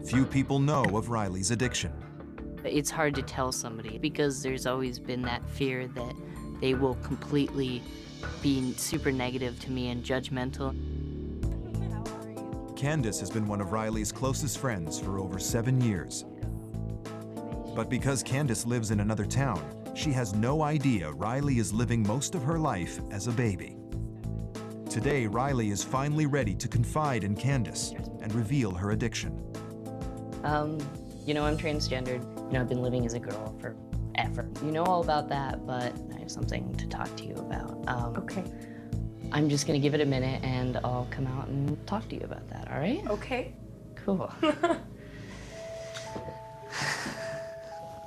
[0.07, 1.93] Few people know of Riley's addiction.
[2.62, 6.14] It's hard to tell somebody because there's always been that fear that
[6.61, 7.83] they will completely
[8.43, 10.75] be super negative to me and judgmental.
[12.77, 16.25] Candace has been one of Riley's closest friends for over seven years.
[17.75, 19.63] But because Candace lives in another town,
[19.95, 23.77] she has no idea Riley is living most of her life as a baby.
[24.91, 29.43] Today, Riley is finally ready to confide in Candace and reveal her addiction.
[30.45, 30.79] Um,
[31.27, 32.23] you know, I'm transgendered.
[32.47, 33.57] You know, I've been living as a girl
[34.14, 34.46] forever.
[34.64, 37.83] You know all about that, but I have something to talk to you about.
[37.88, 38.44] Um, Okay.
[39.33, 42.20] I'm just gonna give it a minute and I'll come out and talk to you
[42.22, 43.05] about that, all right?
[43.09, 43.57] Okay.
[43.96, 44.31] Cool.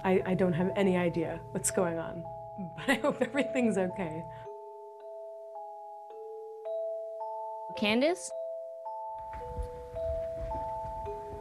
[0.06, 2.24] I, I don't have any idea what's going on,
[2.78, 4.24] but I hope everything's okay.
[7.76, 8.32] Candace?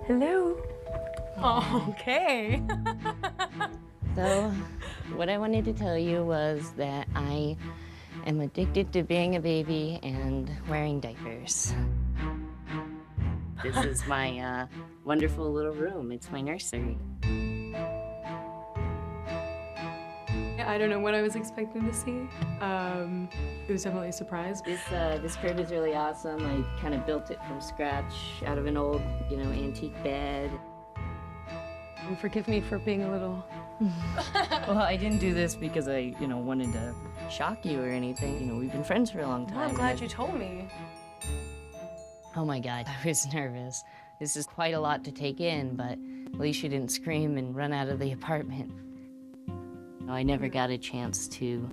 [0.06, 0.56] Hello.
[1.38, 2.60] Oh, okay.
[4.16, 4.50] So,
[5.14, 7.54] what I wanted to tell you was that I
[8.24, 11.74] am addicted to being a baby and wearing diapers.
[13.62, 14.66] This is my uh,
[15.04, 16.12] wonderful little room.
[16.12, 16.96] It's my nursery.
[20.64, 22.26] I don't know what I was expecting to see.
[22.62, 23.28] Um,
[23.68, 24.62] it was definitely a surprise.
[24.62, 26.40] This uh, this crib is really awesome.
[26.40, 28.14] I kind of built it from scratch
[28.46, 30.50] out of an old, you know, antique bed.
[31.98, 33.44] And forgive me for being a little.
[34.68, 36.94] well, I didn't do this because I, you know, wanted to
[37.30, 38.40] shock you or anything.
[38.40, 39.58] You know, we've been friends for a long time.
[39.58, 40.68] I'm and glad I- you told me.
[42.36, 43.82] Oh my god, I was nervous.
[44.20, 45.98] This is quite a lot to take in, but
[46.32, 48.72] at least you didn't scream and run out of the apartment.
[50.08, 51.68] I never got a chance to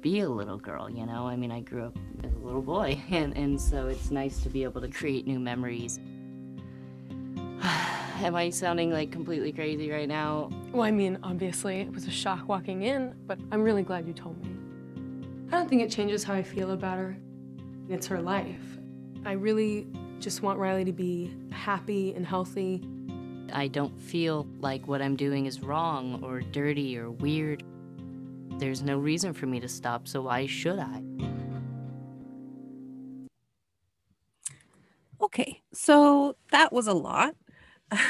[0.00, 1.26] be a little girl, you know?
[1.26, 4.48] I mean, I grew up as a little boy, and, and so it's nice to
[4.48, 5.98] be able to create new memories.
[7.62, 10.50] Am I sounding like completely crazy right now?
[10.72, 14.14] Well, I mean, obviously, it was a shock walking in, but I'm really glad you
[14.14, 14.56] told me.
[15.48, 17.14] I don't think it changes how I feel about her.
[17.90, 18.78] It's her life.
[19.26, 19.86] I really
[20.18, 22.82] just want Riley to be happy and healthy.
[23.52, 27.62] I don't feel like what I'm doing is wrong or dirty or weird.
[28.56, 31.02] There's no reason for me to stop, so why should I?
[35.20, 37.34] Okay, so that was a lot.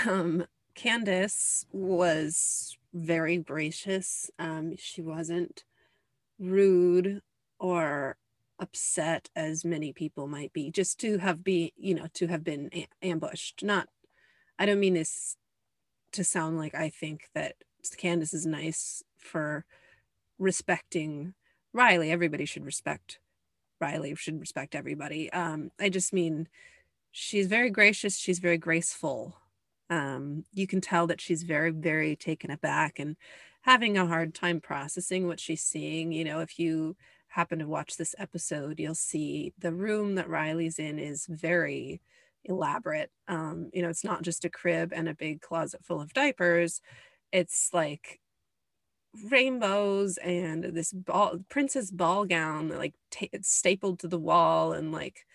[0.07, 4.31] Um, Candace was very gracious.
[4.39, 5.65] Um, she wasn't
[6.39, 7.23] rude
[7.59, 8.17] or
[8.59, 10.71] upset as many people might be.
[10.71, 13.63] Just to have be, you know, to have been a- ambushed.
[13.63, 13.89] Not,
[14.59, 15.37] I don't mean this
[16.13, 17.55] to sound like I think that
[17.97, 19.65] Candace is nice for
[20.39, 21.35] respecting
[21.73, 22.11] Riley.
[22.11, 23.19] Everybody should respect
[23.81, 24.15] Riley.
[24.15, 25.33] Should respect everybody.
[25.33, 26.49] Um, I just mean
[27.13, 29.37] she's very gracious she's very graceful
[29.93, 33.17] um, you can tell that she's very very taken aback and
[33.61, 36.97] having a hard time processing what she's seeing you know if you
[37.29, 42.01] happen to watch this episode you'll see the room that riley's in is very
[42.45, 46.15] elaborate um, you know it's not just a crib and a big closet full of
[46.15, 46.81] diapers
[47.31, 48.19] it's like
[49.31, 55.27] rainbows and this ball princess ball gown like it's stapled to the wall and like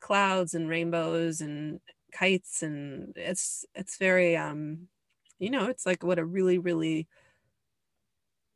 [0.00, 1.80] clouds and rainbows and
[2.12, 4.88] kites and it's it's very um
[5.38, 7.08] you know it's like what a really really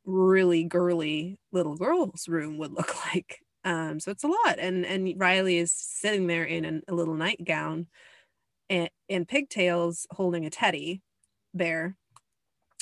[0.05, 3.39] really girly little girl's room would look like.
[3.63, 7.13] Um so it's a lot and and riley is sitting there in an, a little
[7.15, 7.87] nightgown
[8.69, 11.01] and, and pigtails holding a teddy
[11.53, 11.95] bear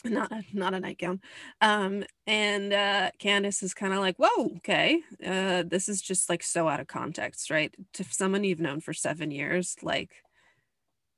[0.04, 1.22] not a not a nightgown.
[1.62, 6.42] Um and uh candace is kind of like whoa okay uh this is just like
[6.44, 7.74] so out of context right?
[7.94, 10.12] To someone you've known for seven years like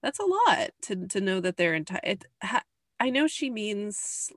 [0.04, 2.18] that's a lot to to know that they're entire
[3.00, 4.30] i know she means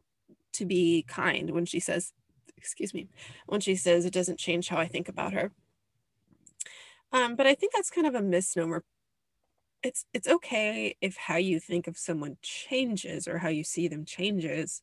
[0.55, 2.13] to be kind when she says
[2.57, 3.09] excuse me
[3.47, 5.53] when she says it doesn't change how i think about her.
[7.13, 8.83] Um but i think that's kind of a misnomer.
[9.83, 14.05] It's it's okay if how you think of someone changes or how you see them
[14.05, 14.83] changes.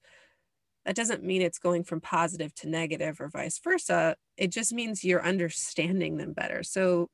[0.85, 4.17] That doesn't mean it's going from positive to negative or vice versa.
[4.37, 6.61] It just means you're understanding them better.
[6.61, 7.09] So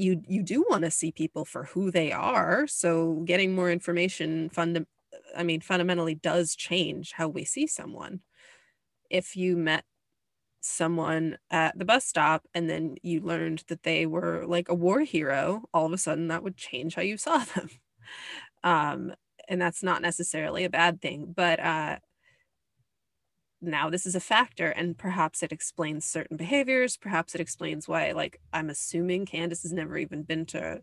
[0.00, 4.48] you you do want to see people for who they are so getting more information
[4.50, 4.86] fund
[5.36, 8.20] i mean fundamentally does change how we see someone.
[9.08, 9.84] If you met
[10.60, 15.00] someone at the bus stop and then you learned that they were like a war
[15.00, 17.68] hero all of a sudden that would change how you saw them.
[18.62, 19.12] Um
[19.48, 21.98] and that's not necessarily a bad thing but uh
[23.62, 28.12] now this is a factor and perhaps it explains certain behaviors perhaps it explains why
[28.12, 30.80] like i'm assuming candace has never even been to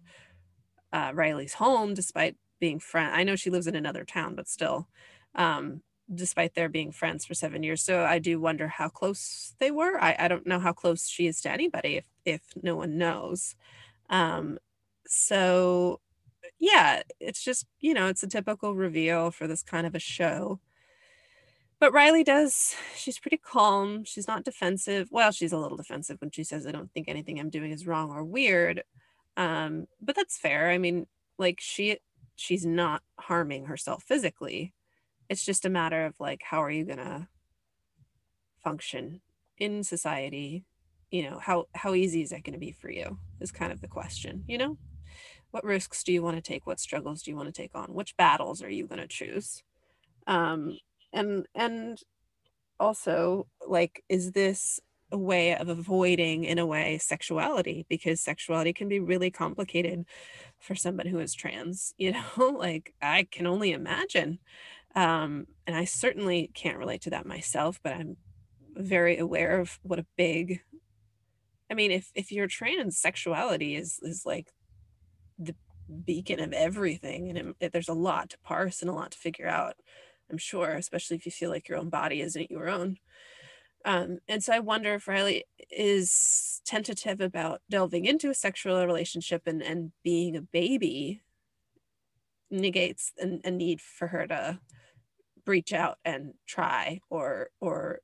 [0.94, 4.88] uh, riley's home despite being friend i know she lives in another town but still
[5.36, 5.82] um
[6.14, 7.84] despite their being friends for seven years.
[7.84, 10.02] So i do wonder how close they were.
[10.02, 13.56] I, I don't know how close she is to anybody if if no one knows.
[14.10, 14.60] Um
[15.08, 16.02] so
[16.60, 20.60] yeah it's just you know it's a typical reveal for this kind of a show
[21.80, 24.04] but Riley does, she's pretty calm.
[24.04, 25.10] She's not defensive.
[25.12, 27.86] Well, she's a little defensive when she says, I don't think anything I'm doing is
[27.86, 28.84] wrong or weird.
[29.36, 30.70] Um, but that's fair.
[30.70, 31.06] I mean,
[31.38, 31.98] like she
[32.36, 34.74] she's not harming herself physically.
[35.30, 37.30] It's just a matter of like, how are you gonna
[38.64, 39.22] function
[39.58, 40.66] in society?
[41.12, 43.20] You know, how how easy is that gonna be for you?
[43.40, 44.78] Is kind of the question, you know?
[45.52, 46.68] What risks do you want to take?
[46.68, 47.94] What struggles do you want to take on?
[47.94, 49.64] Which battles are you gonna choose?
[50.26, 50.78] Um,
[51.20, 52.00] and and
[52.80, 54.80] also like is this
[55.12, 57.86] a way of avoiding in a way sexuality?
[57.90, 60.06] Because sexuality can be really complicated
[60.60, 62.46] for somebody who is trans you know?
[62.50, 64.40] Like i can only imagine.
[64.96, 68.18] Um and i certainly can't relate to that myself but i'm
[68.76, 70.62] very aware of what a big
[71.70, 74.52] i mean if if you're trans sexuality is is like
[75.40, 75.56] the
[76.06, 79.48] beacon of everything and it- there's a lot to parse and a lot to figure
[79.48, 79.76] out
[80.30, 82.98] I'm sure, especially if you feel like your own body isn't your own.
[83.86, 89.44] Um, and so I wonder if Riley is tentative about delving into a sexual relationship
[89.46, 91.22] and, and being a baby
[92.50, 94.60] negates a, need for her to
[95.46, 98.00] reach out and try or or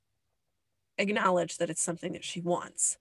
[0.97, 2.97] acknowledge that it's something that she wants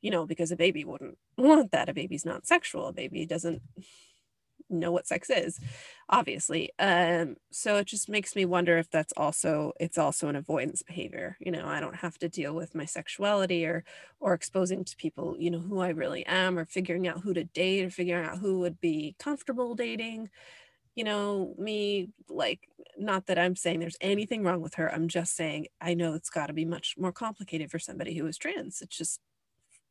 [0.00, 3.62] you know because a baby wouldn't want that a baby's not sexual a baby doesn't
[4.74, 5.60] know what sex is
[6.08, 10.82] obviously um so it just makes me wonder if that's also it's also an avoidance
[10.82, 13.84] behavior you know i don't have to deal with my sexuality or
[14.20, 17.44] or exposing to people you know who i really am or figuring out who to
[17.44, 20.28] date or figuring out who would be comfortable dating.
[20.94, 25.34] You know me like not that i'm saying there's anything wrong with her i'm just
[25.34, 28.80] saying i know it's got to be much more complicated for somebody who is trans
[28.80, 29.18] it's just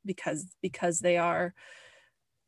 [0.06, 1.54] because because they are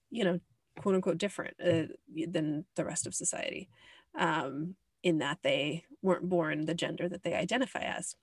[0.10, 0.40] you know
[0.80, 1.94] quote unquote different uh,
[2.28, 3.70] than the rest of society
[4.18, 8.16] um, in that they weren't born the gender that they identify as.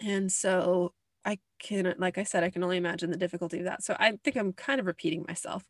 [0.00, 3.82] And so i can like i said i can only imagine the difficulty of that.
[3.82, 5.64] So i think i'm kind of repeating myself.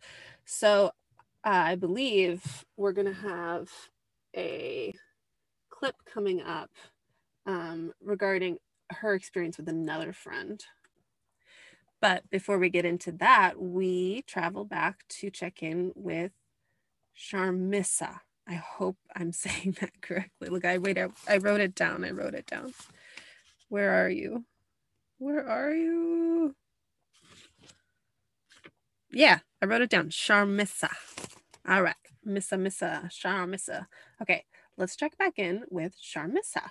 [0.44, 0.92] So
[1.42, 3.68] I believe we're going to have
[4.36, 4.94] a
[5.70, 6.70] clip coming up
[7.46, 8.58] um, regarding
[8.90, 10.62] her experience with another friend.
[12.00, 16.32] But before we get into that, we travel back to check in with
[17.16, 18.20] Sharmissa.
[18.48, 20.48] I hope I'm saying that correctly.
[20.48, 22.04] Look, I wait, I, wrote it down.
[22.04, 22.72] I wrote it down.
[23.68, 24.44] Where are you?
[25.18, 26.54] Where are you?
[29.12, 30.08] Yeah, I wrote it down.
[30.08, 30.90] Sharmissa.
[31.68, 31.94] All right.
[32.24, 33.10] Missa Missa.
[33.10, 33.86] Sharmissa.
[34.22, 34.44] Okay,
[34.76, 36.70] let's check back in with Sharmissa.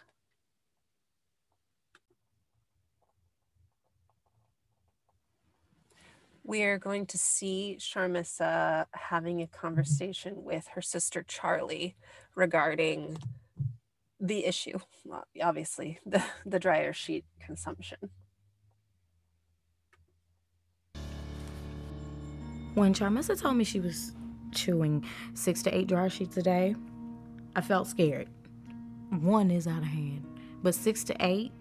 [6.50, 9.68] We're going to see Sharmissa having a mm-hmm.
[9.68, 11.96] conversation with her sister Charlie
[12.34, 13.20] regarding
[14.20, 18.00] the issue, well, obviously, the, the dryer sheet consumption.
[22.74, 24.14] When Charmissa told me she was
[24.52, 26.74] chewing six to eight dryer sheets a day,
[27.56, 28.28] I felt scared.
[29.12, 30.26] One is out of hand,
[30.64, 31.52] but six to eight,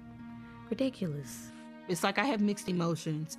[0.71, 1.49] ridiculous.
[1.89, 3.37] It's like I have mixed emotions.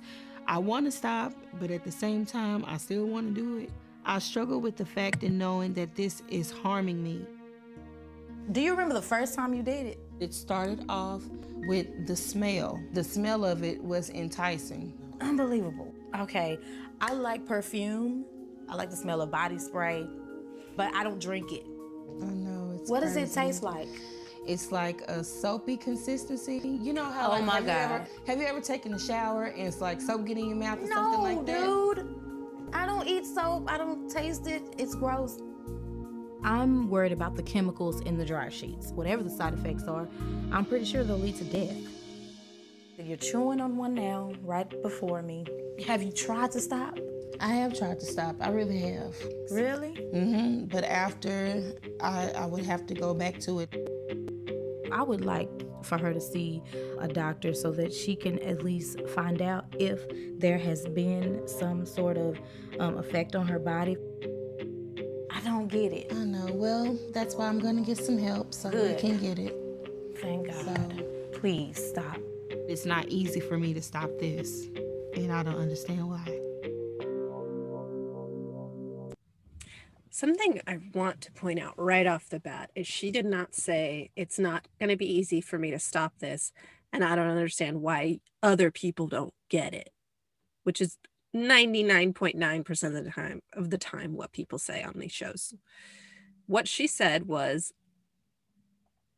[0.50, 3.70] I want to stop, but at the same time, I still want to do it.
[4.04, 7.24] I struggle with the fact in knowing that this is harming me.
[8.50, 10.00] Do you remember the first time you did it?
[10.18, 11.22] It started off
[11.68, 12.80] with the smell.
[12.94, 14.92] The smell of it was enticing.
[15.20, 15.94] Unbelievable.
[16.18, 16.58] Okay,
[17.00, 18.24] I like perfume.
[18.68, 20.04] I like the smell of body spray,
[20.76, 21.64] but I don't drink it.
[22.20, 22.72] I know.
[22.74, 23.86] It's What does it taste like?
[24.50, 26.58] It's like a soapy consistency.
[26.82, 27.28] You know how?
[27.28, 28.08] Oh like, my have You ever, God.
[28.26, 30.88] have you ever taken a shower and it's like soap getting in your mouth or
[30.88, 31.60] something No, like that?
[31.60, 32.14] No, dude.
[32.72, 33.70] I don't eat soap.
[33.70, 34.62] I don't taste it.
[34.76, 35.38] It's gross.
[36.42, 38.90] I'm worried about the chemicals in the dryer sheets.
[38.90, 40.08] Whatever the side effects are,
[40.50, 41.76] I'm pretty sure they'll lead to death.
[42.98, 45.46] You're chewing on one now, right before me.
[45.86, 46.98] Have you tried to stop?
[47.38, 48.34] I have tried to stop.
[48.40, 49.14] I really have.
[49.50, 49.94] Really?
[50.12, 50.64] Mm-hmm.
[50.66, 53.74] But after, I, I would have to go back to it.
[54.92, 55.48] I would like
[55.82, 56.62] for her to see
[56.98, 60.00] a doctor so that she can at least find out if
[60.38, 62.38] there has been some sort of
[62.78, 63.96] um, effect on her body.
[65.30, 66.12] I don't get it.
[66.12, 66.48] I know.
[66.52, 68.96] Well, that's why I'm gonna get some help so Good.
[68.96, 69.56] we can get it.
[70.20, 70.64] Thank God.
[70.64, 71.06] So-
[71.40, 72.18] Please stop.
[72.68, 74.68] It's not easy for me to stop this,
[75.16, 76.40] and I don't understand why.
[80.20, 84.10] Something I want to point out right off the bat is she did not say
[84.16, 86.52] it's not going to be easy for me to stop this.
[86.92, 89.88] And I don't understand why other people don't get it,
[90.62, 90.98] which is
[91.34, 95.54] 99.9% of the time of the time what people say on these shows.
[96.44, 97.72] What she said was,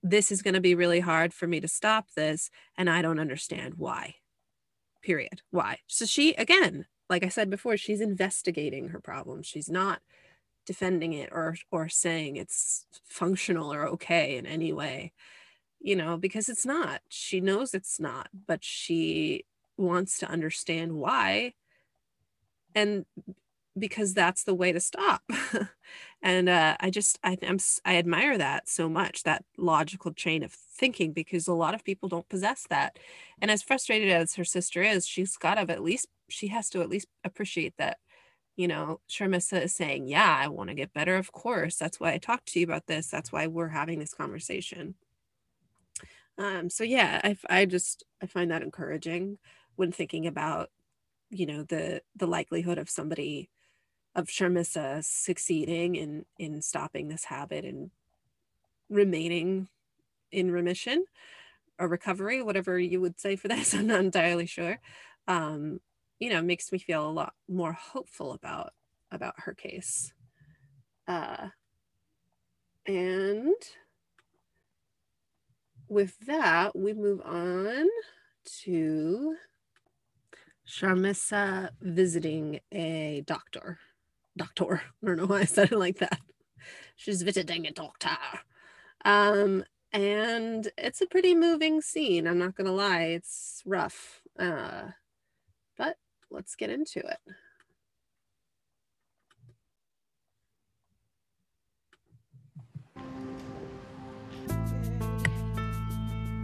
[0.04, 2.48] this is going to be really hard for me to stop this.
[2.78, 4.14] And I don't understand why.
[5.02, 5.42] Period.
[5.50, 5.78] Why?
[5.88, 9.42] So she, again, like I said before, she's investigating her problem.
[9.42, 10.00] She's not
[10.66, 15.12] defending it or or saying it's functional or okay in any way
[15.80, 17.00] you know because it's not.
[17.08, 19.44] She knows it's not but she
[19.76, 21.54] wants to understand why.
[22.74, 23.04] And
[23.78, 25.22] because that's the way to stop.
[26.24, 30.52] And uh, i just I, I'm, I admire that so much that logical chain of
[30.52, 32.98] thinking because a lot of people don't possess that.
[33.40, 36.80] And as frustrated as her sister is she's got to at least she has to
[36.80, 37.98] at least appreciate that
[38.56, 41.16] you know, Sharmissa is saying, Yeah, I want to get better.
[41.16, 41.76] Of course.
[41.76, 43.08] That's why I talked to you about this.
[43.08, 44.94] That's why we're having this conversation.
[46.38, 49.38] Um, so yeah, I, I just I find that encouraging
[49.76, 50.70] when thinking about,
[51.30, 53.50] you know, the the likelihood of somebody
[54.14, 57.90] of Sharmissa succeeding in in stopping this habit and
[58.88, 59.68] remaining
[60.30, 61.04] in remission.
[61.78, 63.74] a recovery, whatever you would say for this.
[63.76, 64.80] I'm not entirely sure.
[65.28, 65.80] Um,
[66.22, 68.74] you know, makes me feel a lot more hopeful about
[69.10, 70.12] about her case.
[71.08, 71.48] Uh,
[72.86, 73.56] and
[75.88, 77.88] with that, we move on
[78.62, 79.34] to
[80.64, 83.80] Sharmissa visiting a doctor.
[84.36, 84.80] Doctor.
[85.02, 86.20] I don't know why I said it like that.
[86.94, 88.16] She's visiting a doctor.
[89.04, 92.28] Um, and it's a pretty moving scene.
[92.28, 94.22] I'm not gonna lie, it's rough.
[94.38, 94.82] Uh,
[96.32, 97.18] let's get into it.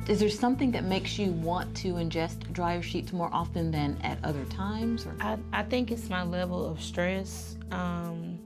[0.08, 4.18] Is there something that makes you want to ingest dryer sheets more often than at
[4.24, 5.04] other times?
[5.04, 5.14] Or?
[5.20, 7.56] I, I think it's my level of stress.
[7.70, 8.37] Um,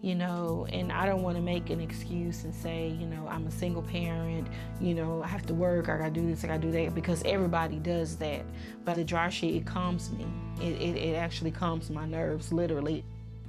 [0.00, 3.46] you know, and I don't want to make an excuse and say, you know, I'm
[3.46, 4.46] a single parent,
[4.80, 7.22] you know, I have to work, I gotta do this, I gotta do that, because
[7.24, 8.44] everybody does that.
[8.84, 10.26] But the dryer sheet, it calms me.
[10.60, 13.04] It, it, it actually calms my nerves, literally.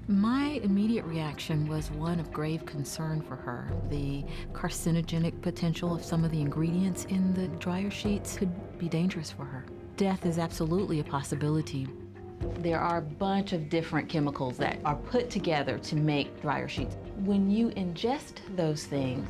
[0.08, 3.70] My immediate reaction was one of grave concern for her.
[3.92, 9.30] The carcinogenic potential of some of the ingredients in the dryer sheets could be dangerous
[9.30, 9.66] for her.
[9.98, 11.88] Death is absolutely a possibility.
[12.60, 16.96] There are a bunch of different chemicals that are put together to make dryer sheets.
[17.24, 19.30] When you ingest those things,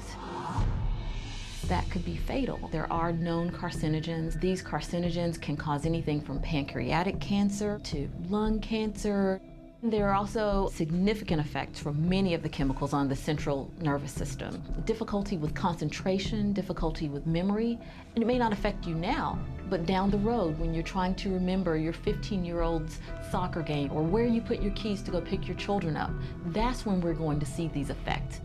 [1.67, 2.69] that could be fatal.
[2.71, 4.39] There are known carcinogens.
[4.39, 9.41] These carcinogens can cause anything from pancreatic cancer to lung cancer.
[9.81, 14.61] There are also significant effects from many of the chemicals on the central nervous system.
[14.83, 17.79] Difficulty with concentration, difficulty with memory,
[18.13, 21.29] and it may not affect you now, but down the road when you're trying to
[21.29, 22.99] remember your 15 year old's
[23.31, 26.11] soccer game or where you put your keys to go pick your children up,
[26.47, 28.41] that's when we're going to see these effects.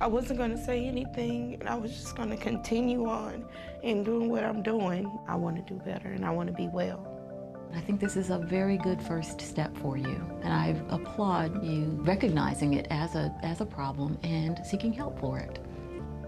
[0.00, 1.58] I wasn't going to say anything.
[1.60, 3.44] And I was just going to continue on
[3.84, 5.18] and doing what I'm doing.
[5.28, 7.17] I want to do better and I want to be well.
[7.74, 11.84] I think this is a very good first step for you, and I applaud you
[12.02, 15.58] recognizing it as a, as a problem and seeking help for it.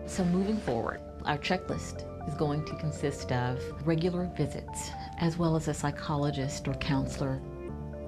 [0.06, 5.68] So moving forward, our checklist is going to consist of regular visits, as well as
[5.68, 7.40] a psychologist or counselor.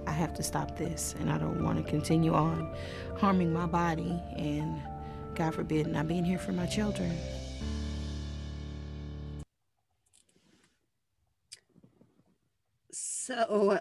[0.06, 2.74] I have to stop this, and I don't want to continue on
[3.16, 4.80] harming my body and,
[5.34, 7.12] God forbid, not being here for my children.
[13.32, 13.80] So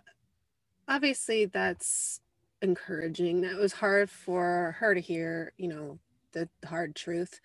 [0.88, 2.22] obviously that's
[2.62, 3.41] encouraging.
[3.41, 5.99] That was hard for her to hear, you know,
[6.32, 7.41] the hard truth.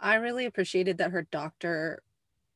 [0.00, 2.02] I really appreciated that her doctor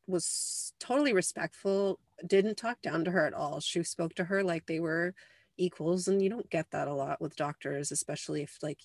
[0.07, 3.61] was totally respectful, didn't talk down to her at all.
[3.61, 5.15] She spoke to her like they were
[5.59, 8.79] equals and you don't get that a lot with doctors especially if like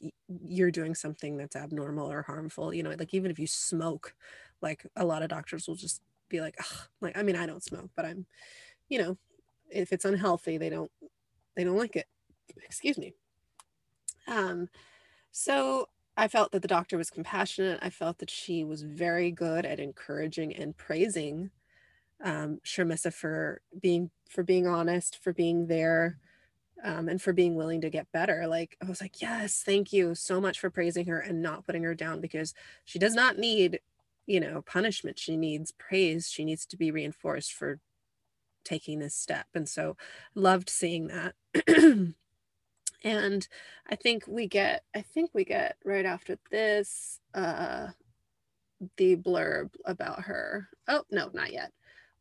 [0.44, 4.16] you're doing something that's abnormal or harmful you know like even if you smoke
[4.60, 6.58] like a lot of doctors will just be like
[7.00, 8.26] like i mean i don't smoke but i'm
[8.90, 9.16] you know
[9.74, 10.92] if it's unhealthy they don't
[11.56, 12.08] they don't like it.
[12.64, 13.14] Excuse me.
[14.28, 14.70] Um
[15.32, 17.80] so i felt that the doctor was compassionate.
[17.82, 21.52] I felt that she was very good at encouraging and praising
[22.24, 26.18] um sharmissa for being for being honest for being there
[26.84, 28.46] um, and for being willing to get better.
[28.48, 31.84] Like i was like yes thank you so much for praising her and not putting
[31.84, 32.54] her down because
[32.86, 33.80] she does not need
[34.26, 35.20] you know punishment.
[35.20, 36.30] She needs praise.
[36.30, 37.80] She needs to be reinforced for
[38.64, 39.48] taking this step.
[39.54, 39.98] And so
[40.36, 41.36] loved seeing that.
[43.04, 43.48] and
[43.90, 47.88] I think we get, I think we get right after this, uh,
[48.98, 50.70] the blurb about her.
[50.88, 51.72] Oh, no, not yet.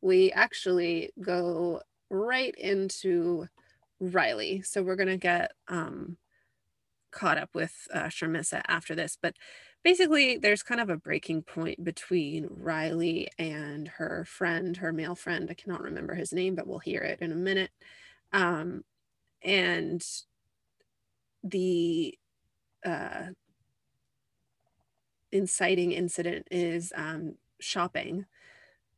[0.01, 1.81] We actually go
[2.11, 3.47] right into
[4.01, 4.63] Riley.
[4.63, 6.17] So we're going to get um,
[7.11, 9.17] caught up with uh, Sharmissa after this.
[9.21, 9.35] But
[9.83, 15.49] basically there's kind of a breaking point between Riley and her friend, her male friend.
[15.51, 17.71] I cannot remember his name, but we'll hear it in a minute.
[18.33, 18.85] Um,
[19.43, 20.03] and
[21.43, 22.17] the
[22.85, 23.27] uh,
[25.33, 28.27] inciting incident is um, shopping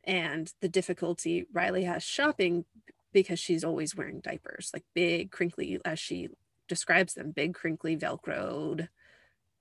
[0.07, 2.64] and the difficulty Riley has shopping
[3.12, 6.28] because she's always wearing diapers, like big, crinkly, as she
[6.68, 8.89] describes them, big, crinkly, velcroed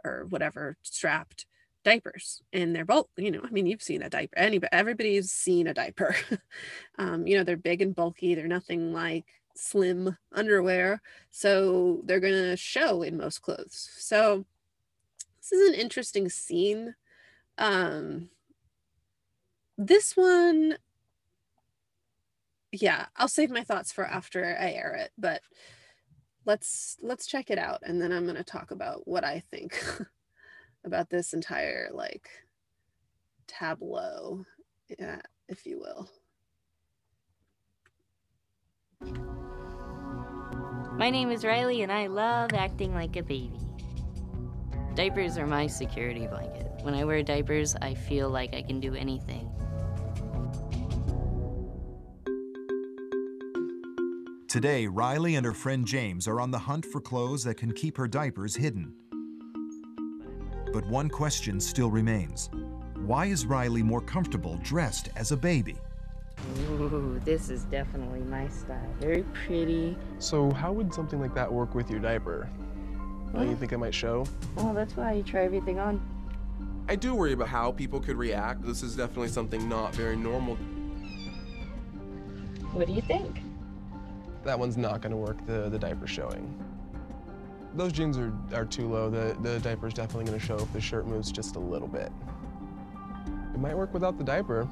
[0.04, 1.46] or whatever strapped
[1.84, 5.68] diapers and they're both you know i mean you've seen a diaper anybody everybody's seen
[5.68, 6.16] a diaper.
[7.00, 9.26] Um, you know they're big and bulky they're nothing like
[9.56, 11.02] slim underwear
[11.32, 13.90] so they're going to show in most clothes.
[13.98, 14.46] So
[15.42, 16.96] this is an interesting scene.
[17.58, 18.30] Um
[19.78, 20.78] this one
[22.72, 25.42] yeah i'll save my thoughts for after i air it but
[26.46, 29.84] let's let's check it out and then i'm going to talk about what i think
[30.86, 32.30] about this entire like
[33.48, 34.46] tableau,
[35.00, 36.10] yeah, if you will.
[40.98, 43.60] My name is Riley, and I love acting like a baby.
[44.96, 46.72] Diapers are my security blanket.
[46.84, 49.50] When I wear diapers, I feel like I can do anything.
[54.54, 57.98] Today, Riley and her friend James are on the hunt for clothes that can keep
[57.98, 58.94] her diapers hidden.
[60.72, 62.52] But one question still remains.
[62.98, 65.78] Why is Riley more comfortable dressed as a baby?
[66.70, 68.78] Ooh, this is definitely my style.
[69.00, 69.98] Very pretty.
[70.20, 72.48] So how would something like that work with your diaper?
[73.34, 74.24] Don't you think I might show?
[74.56, 76.00] Well, that's why you try everything on.
[76.88, 78.64] I do worry about how people could react.
[78.64, 80.58] This is definitely something not very normal.
[82.72, 83.40] What do you think?
[84.44, 86.62] That one's not gonna work, the, the diaper showing.
[87.76, 89.10] Those jeans are, are too low.
[89.10, 92.12] The, the diaper's definitely gonna show if the shirt moves just a little bit.
[93.54, 94.68] It might work without the diaper.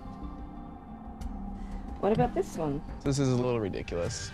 [2.01, 2.81] What about this one?
[3.03, 4.31] This is a little ridiculous.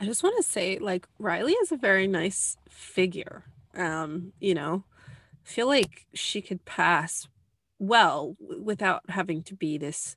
[0.00, 3.44] I just want to say, like, Riley is a very nice figure.
[3.74, 4.84] Um, you know,
[5.44, 7.28] I feel like she could pass
[7.78, 10.16] well without having to be this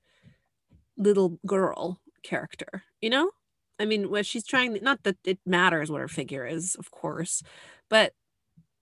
[0.97, 3.31] little girl character, you know?
[3.79, 7.43] I mean, what she's trying, not that it matters what her figure is, of course,
[7.89, 8.13] but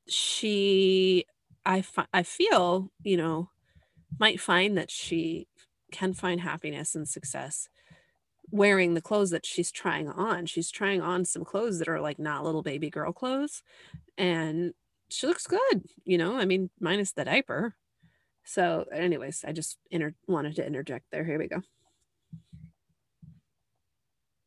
[0.08, 1.26] she,
[1.66, 3.50] I, fi- I feel, you know,
[4.20, 5.48] might find that she
[5.92, 7.70] can find happiness and success
[8.52, 10.46] wearing the clothes that she's trying on.
[10.46, 13.64] She's trying on some clothes that are like not little baby girl clothes.
[14.18, 14.74] And
[15.10, 17.76] she looks good, you know, I mean, minus the diaper.
[18.44, 21.24] So, anyways, I just inter- wanted to interject there.
[21.24, 21.62] Here we go.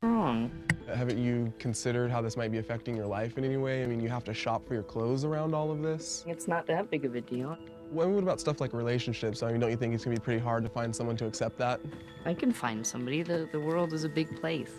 [0.03, 0.51] Wrong.
[0.95, 3.83] Haven't you considered how this might be affecting your life in any way?
[3.83, 6.25] I mean, you have to shop for your clothes around all of this.
[6.27, 7.57] It's not that big of a deal.
[7.91, 9.43] What what about stuff like relationships?
[9.43, 11.57] I mean, don't you think it's gonna be pretty hard to find someone to accept
[11.59, 11.81] that?
[12.25, 13.23] I can find somebody.
[13.23, 14.73] The, the world is a big place.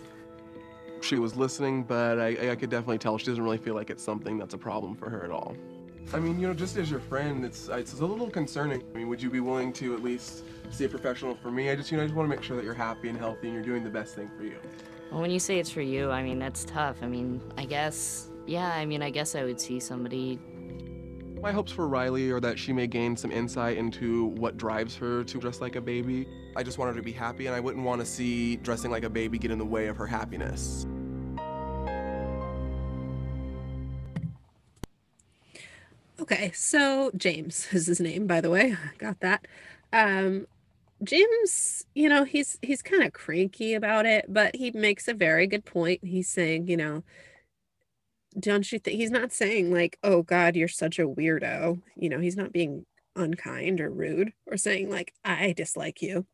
[1.00, 4.02] She was listening, but I, I could definitely tell she doesn't really feel like it's
[4.02, 5.56] something that's a problem for her at all.
[6.12, 8.82] I mean, you know, just as your friend, it's it's a little concerning.
[8.94, 11.70] I mean, would you be willing to at least see a professional for me?
[11.70, 13.48] I just, you know, I just want to make sure that you're happy and healthy
[13.48, 14.58] and you're doing the best thing for you.
[15.10, 16.98] Well, when you say it's for you, I mean, that's tough.
[17.02, 20.38] I mean, I guess, yeah, I mean, I guess I would see somebody.
[21.40, 25.24] My hopes for Riley are that she may gain some insight into what drives her
[25.24, 26.26] to dress like a baby.
[26.56, 29.04] I just want her to be happy, and I wouldn't want to see dressing like
[29.04, 30.86] a baby get in the way of her happiness.
[36.20, 38.76] Okay, so James is his name, by the way.
[38.98, 39.46] Got that.
[39.90, 40.46] Um,
[41.02, 45.46] James, you know, he's he's kind of cranky about it, but he makes a very
[45.46, 46.04] good point.
[46.04, 47.04] He's saying, you know,
[48.38, 51.80] don't you think he's not saying like, oh God, you're such a weirdo.
[51.96, 52.84] You know, he's not being
[53.16, 56.26] unkind or rude or saying like, I dislike you.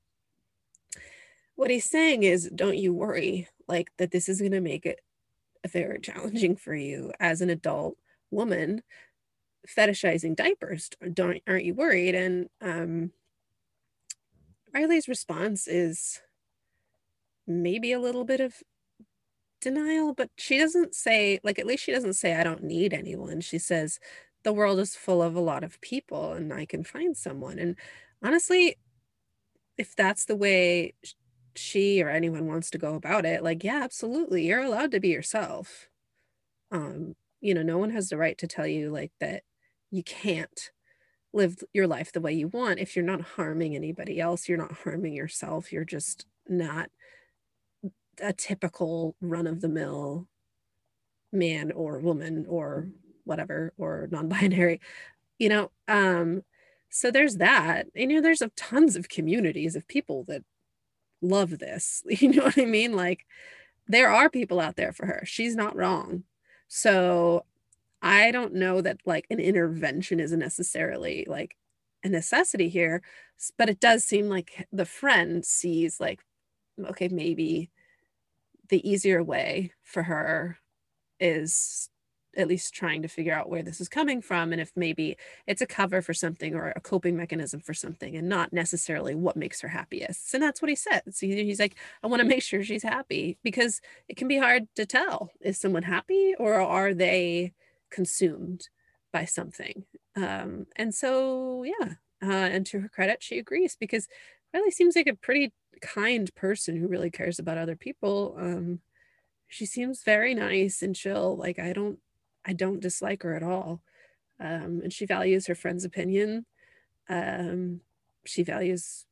[1.57, 5.01] What he's saying is, don't you worry, like that this is gonna make it
[5.63, 7.97] a very challenging for you as an adult
[8.31, 8.83] woman
[9.69, 10.91] fetishizing diapers.
[11.13, 12.15] Don't aren't you worried?
[12.15, 13.13] And um
[14.75, 16.21] Riley's response is
[17.47, 18.55] maybe a little bit of
[19.61, 23.41] denial, but she doesn't say, like, at least she doesn't say, I don't need anyone.
[23.41, 24.01] She says,
[24.43, 27.59] the world is full of a lot of people and I can find someone.
[27.59, 27.77] And
[28.23, 28.77] honestly,
[29.79, 30.95] if that's the way
[31.57, 34.47] she or anyone wants to go about it, like, yeah, absolutely.
[34.47, 35.89] You're allowed to be yourself.
[36.71, 39.43] Um, you know, no one has the right to tell you like that
[39.91, 40.71] you can't
[41.35, 44.73] live your life the way you want if you're not harming anybody else you're not
[44.73, 46.89] harming yourself you're just not
[48.21, 50.27] a typical run of the mill
[51.33, 52.89] man or woman or
[53.25, 54.81] whatever or non-binary
[55.39, 56.43] you know um
[56.91, 60.43] so there's that and you know there's a tons of communities of people that
[61.21, 62.95] love this you know what i mean?
[62.95, 63.27] Like
[63.89, 66.25] there are people out there for her she's not wrong.
[66.69, 67.45] So
[68.05, 71.57] I don't know that like an intervention is necessarily like
[72.05, 73.01] a necessity here,
[73.57, 76.21] but it does seem like the friend sees like,
[76.79, 77.71] okay, maybe
[78.69, 80.59] the easier way for her
[81.19, 81.89] is
[82.37, 85.63] at least trying to figure out where this is coming from and if maybe it's
[85.63, 89.63] a cover for something or a coping mechanism for something and not necessarily what makes
[89.63, 90.35] her happiest.
[90.35, 91.21] And that's what he says.
[91.21, 94.85] He's like, I want to make sure she's happy because it can be hard to
[94.85, 97.55] tell is someone happy or are they
[97.95, 98.69] consumed
[99.13, 99.85] by something
[100.17, 101.91] um and so yeah
[102.23, 104.09] uh and to her credit she agrees because
[104.53, 108.81] riley seems like a pretty kind person who really cares about other people um
[109.49, 111.99] she seems very nice and chill like i don't
[112.45, 113.83] i don't dislike her at all
[114.41, 116.47] um and she values her friend's opinion
[117.09, 117.81] Um,
[118.27, 119.07] she values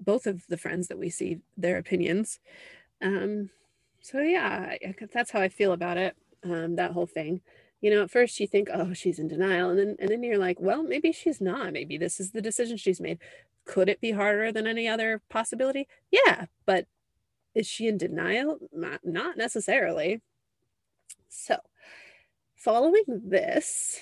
[0.00, 2.40] both of the friends that we see their opinions.
[3.02, 3.50] Um,
[4.00, 6.16] so yeah, I, that's how I feel about it.
[6.44, 7.40] Um, that whole thing.
[7.80, 10.38] You know, at first you think, oh, she's in denial, and then and then you're
[10.38, 11.72] like, well, maybe she's not.
[11.72, 13.18] Maybe this is the decision she's made.
[13.64, 15.88] Could it be harder than any other possibility?
[16.10, 16.86] Yeah, but
[17.54, 18.58] is she in denial?
[18.72, 20.20] Not, not necessarily.
[21.28, 21.56] So,
[22.54, 23.98] following this,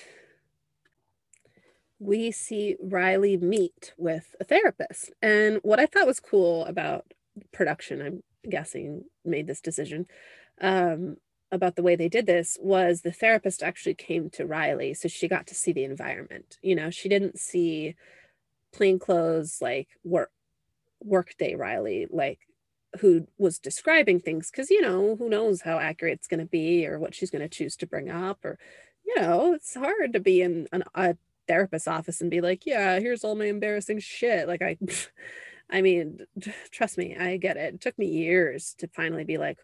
[1.99, 5.11] we see Riley meet with a therapist.
[5.21, 7.05] And what I thought was cool about
[7.51, 10.05] production, I'm guessing, made this decision
[10.61, 11.17] um,
[11.55, 14.93] about the way they did this was the therapist actually came to Riley.
[14.93, 16.57] So she got to see the environment.
[16.61, 17.95] You know, she didn't see
[18.73, 20.31] plain clothes like work
[21.01, 22.39] workday Riley, like
[22.99, 26.87] who was describing things because you know who knows how accurate it's going to be
[26.87, 28.57] or what she's going to choose to bring up or
[29.05, 31.15] you know it's hard to be in an, a
[31.47, 34.77] therapist's office and be like yeah here's all my embarrassing shit like i
[35.69, 36.19] i mean
[36.71, 39.57] trust me i get it it took me years to finally be like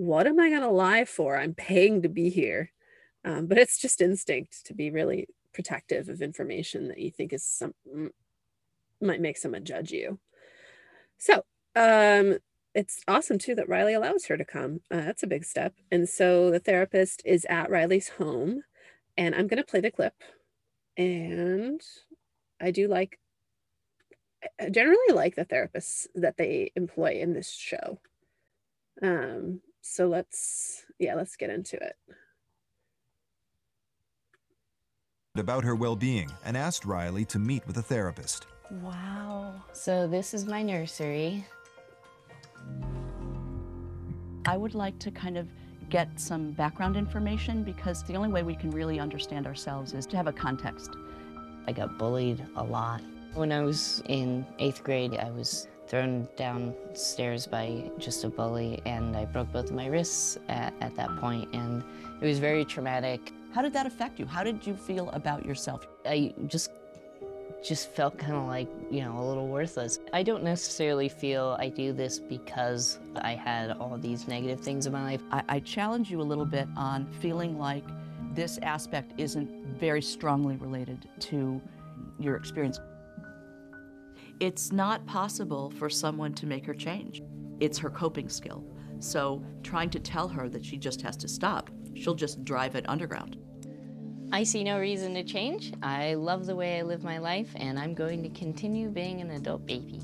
[0.00, 2.72] what am i going to lie for i'm paying to be here
[3.22, 7.44] um, but it's just instinct to be really protective of information that you think is
[7.44, 7.74] some
[9.00, 10.18] might make someone judge you
[11.18, 11.44] so
[11.76, 12.38] um
[12.74, 14.80] it's awesome too that Riley allows her to come.
[14.90, 15.74] Uh, that's a big step.
[15.90, 18.62] And so the therapist is at Riley's home,
[19.16, 20.14] and I'm going to play the clip.
[20.96, 21.80] And
[22.60, 23.18] I do like,
[24.60, 27.98] I generally like the therapists that they employ in this show.
[29.02, 31.96] Um, so let's, yeah, let's get into it.
[35.36, 38.46] About her well being and asked Riley to meet with a therapist.
[38.82, 39.54] Wow.
[39.72, 41.44] So this is my nursery.
[44.46, 45.48] I would like to kind of
[45.88, 50.16] get some background information because the only way we can really understand ourselves is to
[50.16, 50.90] have a context.
[51.66, 53.02] I got bullied a lot.
[53.34, 59.16] When I was in eighth grade, I was thrown downstairs by just a bully and
[59.16, 61.82] I broke both of my wrists at, at that point and
[62.22, 63.32] it was very traumatic.
[63.52, 64.24] How did that affect you?
[64.24, 65.86] How did you feel about yourself?
[66.06, 66.70] I just
[67.62, 69.98] just felt kind of like, you know, a little worthless.
[70.14, 74.94] I don't necessarily feel I do this because I had all these negative things in
[74.94, 75.20] my life.
[75.30, 77.84] I, I challenge you a little bit on feeling like
[78.32, 81.60] this aspect isn't very strongly related to
[82.18, 82.80] your experience.
[84.40, 87.22] It's not possible for someone to make her change.
[87.60, 88.64] It's her coping skill.
[88.98, 92.88] So trying to tell her that she just has to stop, she'll just drive it
[92.88, 93.36] underground.
[94.32, 95.74] I see no reason to change.
[95.82, 99.30] I love the way I live my life, and I'm going to continue being an
[99.30, 100.00] adult baby.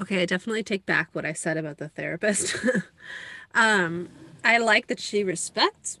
[0.00, 2.56] Okay, I definitely take back what I said about the therapist.
[3.54, 4.08] um,
[4.46, 5.98] I like that she respects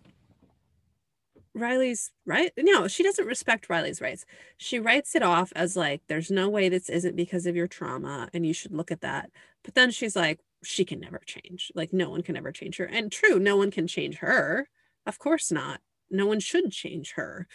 [1.52, 2.52] Riley's right.
[2.56, 4.24] No, she doesn't respect Riley's rights.
[4.56, 8.28] She writes it off as like, there's no way this isn't because of your trauma
[8.32, 9.30] and you should look at that.
[9.64, 11.72] But then she's like, she can never change.
[11.74, 12.84] Like, no one can ever change her.
[12.84, 14.68] And true, no one can change her.
[15.06, 15.80] Of course not.
[16.08, 17.48] No one should change her.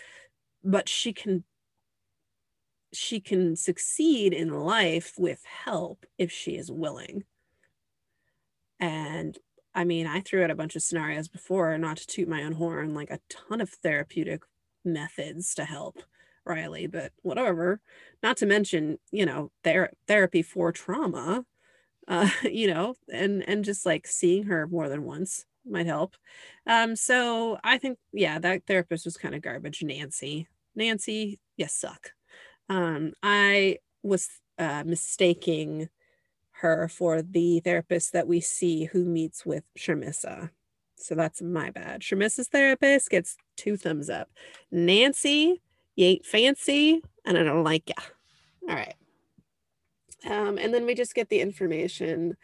[0.62, 1.46] But she can
[2.94, 7.24] she can succeed in life with help if she is willing.
[8.82, 9.38] And
[9.74, 12.54] I mean, I threw out a bunch of scenarios before, not to toot my own
[12.54, 14.44] horn, like a ton of therapeutic
[14.84, 15.98] methods to help
[16.46, 17.80] Riley, but whatever.
[18.22, 21.46] Not to mention, you know, ther- therapy for trauma,
[22.08, 26.16] uh, you know, and and just like seeing her more than once might help.
[26.68, 29.84] Um, so I think, yeah, that therapist was kind of garbage.
[29.84, 32.12] Nancy, Nancy, yes, suck.
[32.70, 35.90] Um, I was uh, mistaking
[36.62, 40.52] her for the therapist that we see who meets with Shamissa.
[40.98, 42.02] So that's my bad.
[42.02, 44.30] Shamissa's therapist gets two thumbs up.
[44.72, 45.62] Nancy,
[45.96, 48.04] you ain't fancy, and I don't like ya.
[48.70, 48.96] All right.
[50.30, 52.38] Um, and then we just get the information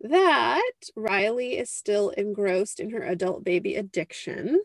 [0.00, 4.62] that Riley is still engrossed in her adult baby addiction.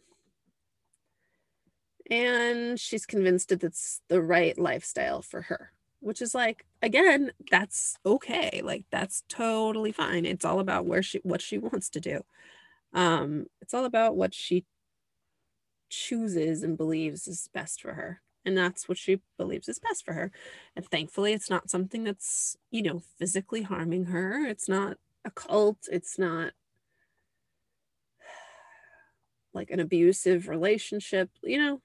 [2.09, 5.71] And she's convinced that it's the right lifestyle for her
[6.05, 11.19] which is like again that's okay like that's totally fine it's all about where she
[11.23, 12.21] what she wants to do.
[12.93, 14.65] Um it's all about what she
[15.89, 20.13] chooses and believes is best for her and that's what she believes is best for
[20.13, 20.31] her.
[20.75, 25.87] And thankfully it's not something that's you know physically harming her it's not a cult
[25.91, 26.53] it's not
[29.55, 31.81] like an abusive relationship you know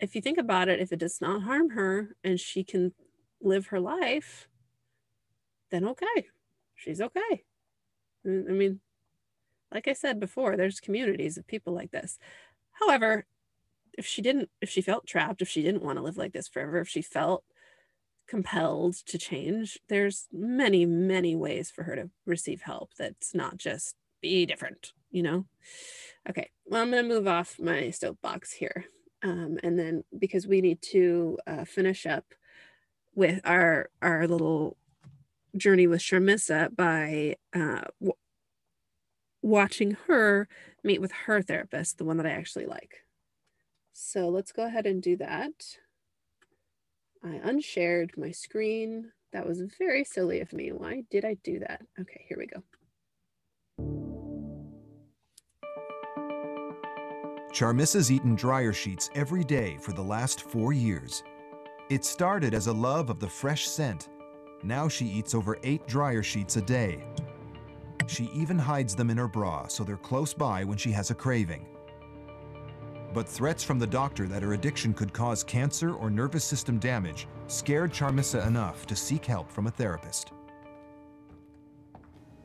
[0.00, 2.92] if you think about it, if it does not harm her and she can
[3.40, 4.48] live her life,
[5.70, 6.26] then okay,
[6.74, 7.44] she's okay.
[8.26, 8.80] Mm, I mean,
[9.72, 12.18] like I said before, there's communities of people like this.
[12.72, 13.26] However,
[13.96, 16.48] if she didn't, if she felt trapped, if she didn't want to live like this
[16.48, 17.44] forever, if she felt
[18.28, 23.96] compelled to change, there's many, many ways for her to receive help that's not just
[24.20, 25.46] be different, you know?
[26.28, 28.84] Okay, well, I'm going to move off my soapbox here.
[29.22, 32.24] Um, and then because we need to uh, finish up
[33.14, 34.76] with our our little
[35.56, 38.12] journey with Sharmissa by uh, w-
[39.42, 40.48] watching her
[40.84, 43.04] meet with her therapist, the one that I actually like.
[43.92, 45.52] So let's go ahead and do that.
[47.24, 49.10] I unshared my screen.
[49.32, 50.70] That was very silly of me.
[50.70, 51.82] Why did I do that?
[52.00, 54.17] Okay, here we go.
[57.52, 61.22] Charmissa's eaten dryer sheets every day for the last four years.
[61.88, 64.10] It started as a love of the fresh scent.
[64.62, 67.04] Now she eats over eight dryer sheets a day.
[68.06, 71.14] She even hides them in her bra so they're close by when she has a
[71.14, 71.66] craving.
[73.14, 77.26] But threats from the doctor that her addiction could cause cancer or nervous system damage
[77.46, 80.32] scared Charmissa enough to seek help from a therapist.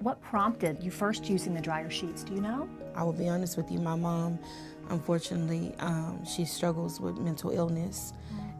[0.03, 2.25] What prompted you first using the dryer sheets?
[2.25, 2.67] Do you know?
[2.93, 4.37] I will be honest with you, my mom,
[4.89, 8.11] unfortunately, um, she struggles with mental illness.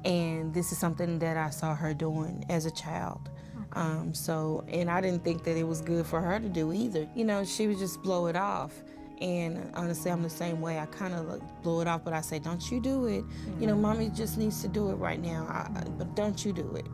[0.06, 3.30] And this is something that I saw her doing as a child.
[3.74, 7.10] Um, so, and I didn't think that it was good for her to do either.
[7.14, 8.82] You know, she would just blow it off.
[9.20, 10.80] And honestly, I'm the same way.
[10.80, 13.24] I kind of like blow it off, but I say, "Don't you do it?
[13.60, 15.46] You know, mommy just needs to do it right now.
[15.50, 16.88] I, but don't you do it."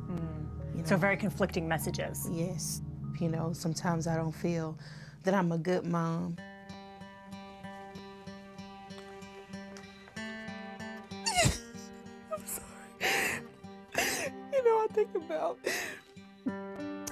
[0.76, 2.28] You So very conflicting messages.
[2.32, 2.82] Yes.
[3.20, 4.78] You know, sometimes I don't feel
[5.24, 6.38] that I'm a good mom.
[12.32, 13.42] I'm sorry.
[14.54, 15.58] You know, I think about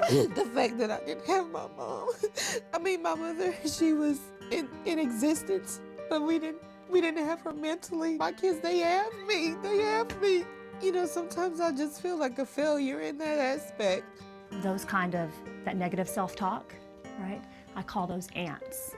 [0.10, 2.10] the fact that I didn't have my mom.
[2.74, 4.20] I mean, my mother, she was
[4.52, 8.18] in, in existence, but we didn't we didn't have her mentally.
[8.18, 9.56] My kids, they have me.
[9.62, 10.46] They have me.
[10.82, 14.06] You know, sometimes I just feel like a failure in that aspect.
[14.52, 15.30] Those kind of,
[15.66, 16.74] that negative self-talk,
[17.20, 17.42] right?
[17.76, 18.96] I call those ants.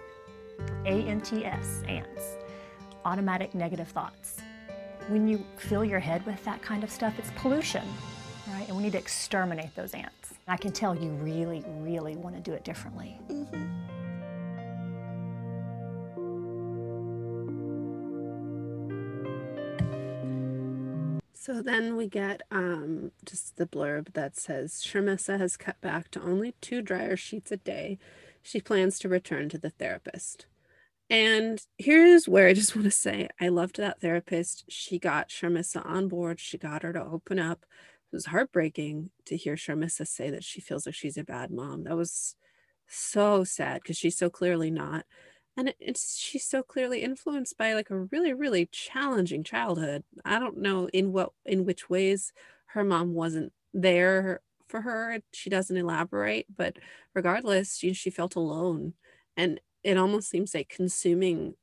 [0.85, 2.35] A-N-T-S, ants.
[3.05, 4.39] Automatic negative thoughts.
[5.07, 7.85] When you fill your head with that kind of stuff, it's pollution,
[8.47, 8.67] right?
[8.67, 10.33] And we need to exterminate those ants.
[10.47, 13.17] I can tell you really, really want to do it differently.
[13.29, 13.65] Mm-hmm.
[21.41, 26.21] So then we get um, just the blurb that says Sharmissa has cut back to
[26.21, 27.97] only two dryer sheets a day.
[28.41, 30.47] She plans to return to the therapist.
[31.09, 34.65] And here's where I just want to say I loved that therapist.
[34.67, 37.65] She got Sharmissa on board, she got her to open up.
[38.11, 41.85] It was heartbreaking to hear Sharmissa say that she feels like she's a bad mom.
[41.85, 42.35] That was
[42.85, 45.05] so sad because she's so clearly not.
[45.57, 50.03] And it's she's so clearly influenced by like a really, really challenging childhood.
[50.23, 52.31] I don't know in what in which ways
[52.67, 55.19] her mom wasn't there for her.
[55.33, 56.77] She doesn't elaborate, but
[57.13, 58.93] regardless, she, she felt alone.
[59.35, 61.55] And it almost seems like consuming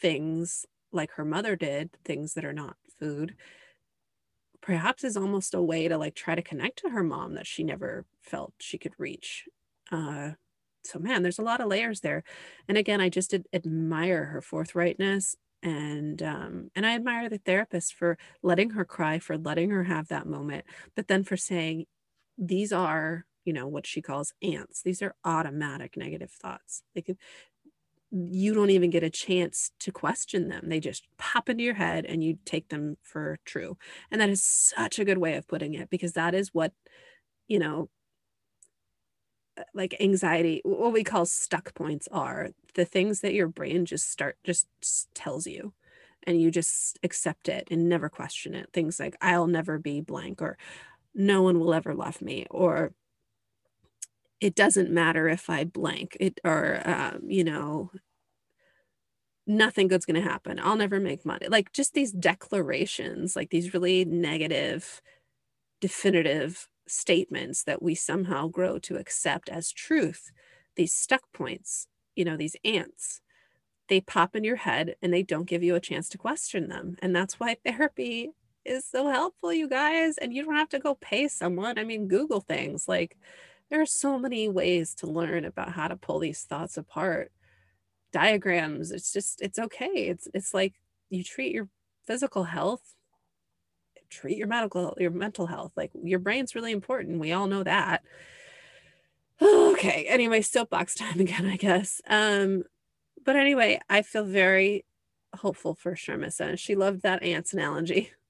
[0.00, 3.34] things like her mother did, things that are not food,
[4.60, 7.64] perhaps is almost a way to like try to connect to her mom that she
[7.64, 9.46] never felt she could reach.
[9.90, 10.32] Uh,
[10.88, 12.24] so man, there's a lot of layers there.
[12.68, 17.94] And again, I just ad- admire her forthrightness and um and I admire the therapist
[17.94, 20.64] for letting her cry, for letting her have that moment,
[20.94, 21.86] but then for saying
[22.36, 24.82] these are, you know, what she calls ants.
[24.82, 26.82] These are automatic negative thoughts.
[26.94, 27.10] Like
[28.10, 30.68] you don't even get a chance to question them.
[30.68, 33.76] They just pop into your head and you take them for true.
[34.10, 36.72] And that is such a good way of putting it because that is what,
[37.48, 37.90] you know,
[39.74, 44.36] like anxiety, what we call stuck points are the things that your brain just start
[44.44, 44.68] just
[45.14, 45.72] tells you
[46.24, 48.70] and you just accept it and never question it.
[48.72, 50.58] Things like I'll never be blank or
[51.14, 52.92] no one will ever love me or
[54.40, 57.90] it doesn't matter if I blank it or um, you know
[59.46, 60.60] nothing good's going to happen.
[60.62, 61.48] I'll never make money.
[61.48, 65.00] Like just these declarations, like these really negative,
[65.80, 70.30] definitive statements that we somehow grow to accept as truth.
[70.76, 73.20] These stuck points, you know, these ants,
[73.88, 76.96] they pop in your head and they don't give you a chance to question them.
[77.00, 78.30] And that's why therapy
[78.64, 80.18] is so helpful, you guys.
[80.18, 81.78] And you don't have to go pay someone.
[81.78, 82.86] I mean, Google things.
[82.86, 83.16] Like
[83.70, 87.32] there are so many ways to learn about how to pull these thoughts apart
[88.12, 90.74] diagrams it's just it's okay it's it's like
[91.10, 91.68] you treat your
[92.06, 92.94] physical health
[94.10, 98.02] treat your medical your mental health like your brain's really important we all know that.
[99.40, 102.00] Okay anyway soapbox time again i guess.
[102.08, 102.64] Um
[103.28, 104.86] but anyway, I feel very
[105.34, 108.10] hopeful for Sharmissa, and she loved that ants analogy.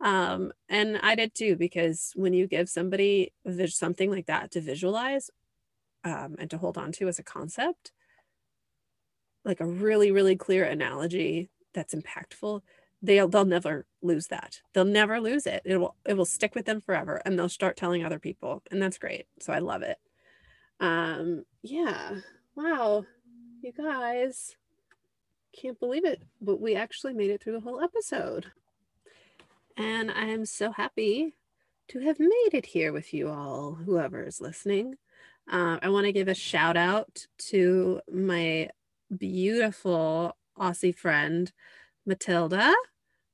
[0.00, 3.32] Um, and I did too, because when you give somebody
[3.66, 5.28] something like that to visualize
[6.04, 7.90] um, and to hold on to as a concept,
[9.44, 12.60] like a really, really clear analogy that's impactful,
[13.02, 14.60] they'll they'll never lose that.
[14.72, 15.62] They'll never lose it.
[15.64, 18.82] It will it will stick with them forever, and they'll start telling other people, and
[18.82, 19.26] that's great.
[19.40, 19.98] So I love it.
[20.80, 22.16] Um, yeah.
[22.54, 23.04] Wow,
[23.62, 24.56] you guys,
[25.52, 28.46] can't believe it, but we actually made it through the whole episode.
[29.76, 31.34] And I am so happy
[31.88, 34.96] to have made it here with you all, whoever is listening.
[35.50, 38.70] Uh, I want to give a shout out to my
[39.16, 41.52] beautiful Aussie friend,
[42.08, 42.74] Matilda.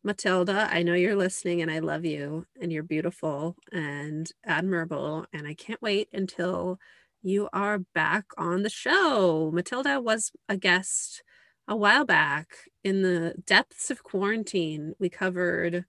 [0.02, 5.26] Matilda, I know you're listening and I love you and you're beautiful and admirable.
[5.32, 6.80] And I can't wait until
[7.22, 9.52] you are back on the show.
[9.54, 11.22] Matilda was a guest
[11.68, 12.48] a while back
[12.82, 14.94] in the depths of quarantine.
[14.98, 15.84] We covered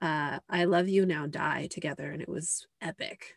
[0.00, 3.34] uh, I Love You Now Die together, and it was epic.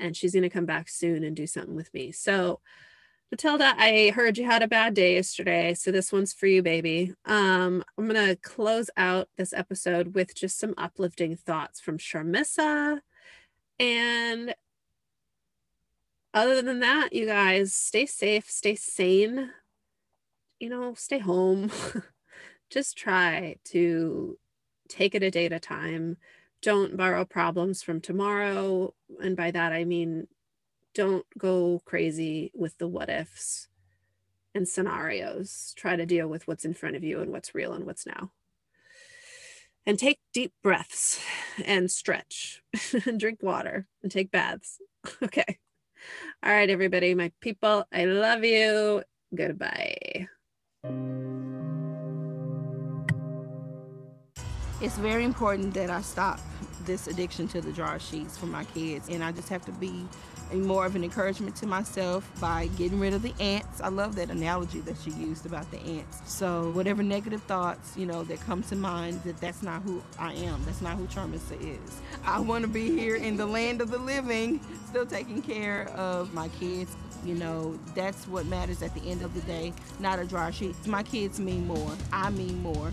[0.00, 2.12] And she's going to come back soon and do something with me.
[2.12, 2.60] So,
[3.32, 7.14] Matilda, I heard you had a bad day yesterday, so this one's for you, baby.
[7.24, 13.00] Um, I'm to close out this episode with just some uplifting thoughts from Sharmissa.
[13.80, 14.54] And
[16.34, 19.48] other than that, you guys stay safe, stay sane,
[20.60, 21.70] you know, stay home.
[22.70, 24.38] just try to
[24.90, 26.18] take it a day at a time.
[26.60, 28.92] Don't borrow problems from tomorrow.
[29.22, 30.26] And by that, I mean,
[30.94, 33.68] don't go crazy with the what ifs
[34.54, 35.72] and scenarios.
[35.76, 38.32] Try to deal with what's in front of you and what's real and what's now.
[39.84, 41.20] And take deep breaths
[41.64, 42.62] and stretch
[43.06, 44.78] and drink water and take baths.
[45.20, 45.58] Okay.
[46.44, 49.02] All right, everybody, my people, I love you.
[49.34, 50.28] Goodbye.
[54.80, 56.40] It's very important that I stop
[56.84, 60.04] this addiction to the jar sheets for my kids, and I just have to be
[60.54, 63.80] more of an encouragement to myself by getting rid of the ants.
[63.80, 66.20] I love that analogy that you used about the ants.
[66.24, 70.34] So whatever negative thoughts, you know, that come to mind, that that's not who I
[70.34, 70.64] am.
[70.64, 72.00] That's not who Charmissa is.
[72.24, 76.32] I want to be here in the land of the living, still taking care of
[76.34, 76.96] my kids.
[77.24, 80.74] You know, that's what matters at the end of the day, not a dry sheet.
[80.86, 81.92] My kids mean more.
[82.12, 82.92] I mean more.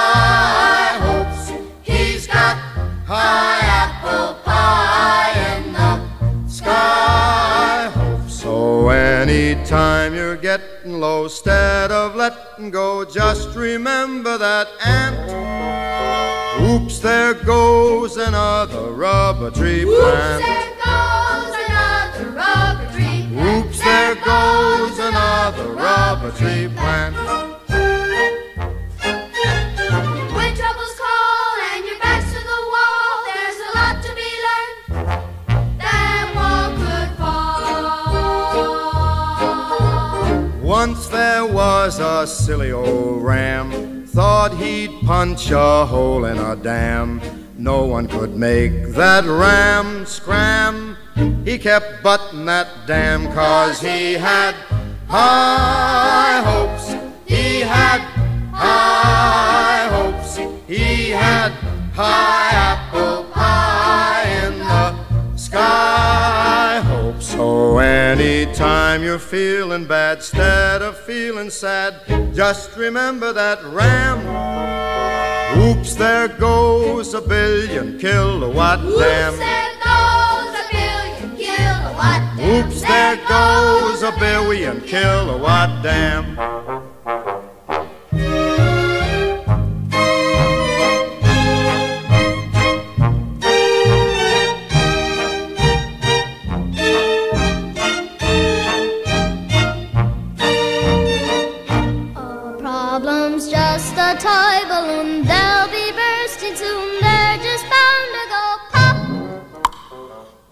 [9.51, 16.61] anytime you're getting low, instead of letting go, just remember that ant.
[16.61, 20.43] Oops, there goes another rubber tree plant.
[20.43, 23.27] Oops, There goes another rubber tree.
[23.33, 23.65] plant.
[23.65, 27.50] Oops, there goes another rubber tree plant.
[42.41, 47.21] Silly old ram, thought he'd punch a hole in a dam.
[47.55, 50.97] No one could make that ram scram.
[51.45, 54.55] He kept butting that dam cause he had
[55.07, 56.95] high hopes.
[57.27, 58.01] He had
[58.51, 60.37] high hopes.
[60.67, 61.51] He had
[61.93, 66.00] high apple pie in the sky.
[67.31, 71.95] So anytime you're feeling bad, instead of feeling sad,
[72.35, 74.19] just remember that ram.
[75.57, 79.37] Oops, there goes a billion kilowatt dam.
[79.37, 82.65] There goes a billion kilowatt dam.
[82.65, 86.35] Oops, there goes a billion kilowatt dam.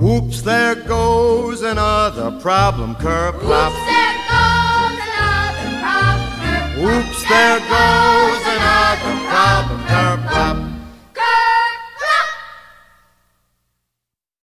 [0.09, 0.41] Whoops!
[0.41, 3.75] there goes another problem, curb Whoops!
[3.85, 7.29] There goes another problem, curb Whoops!
[7.29, 10.68] There goes another problem, curb.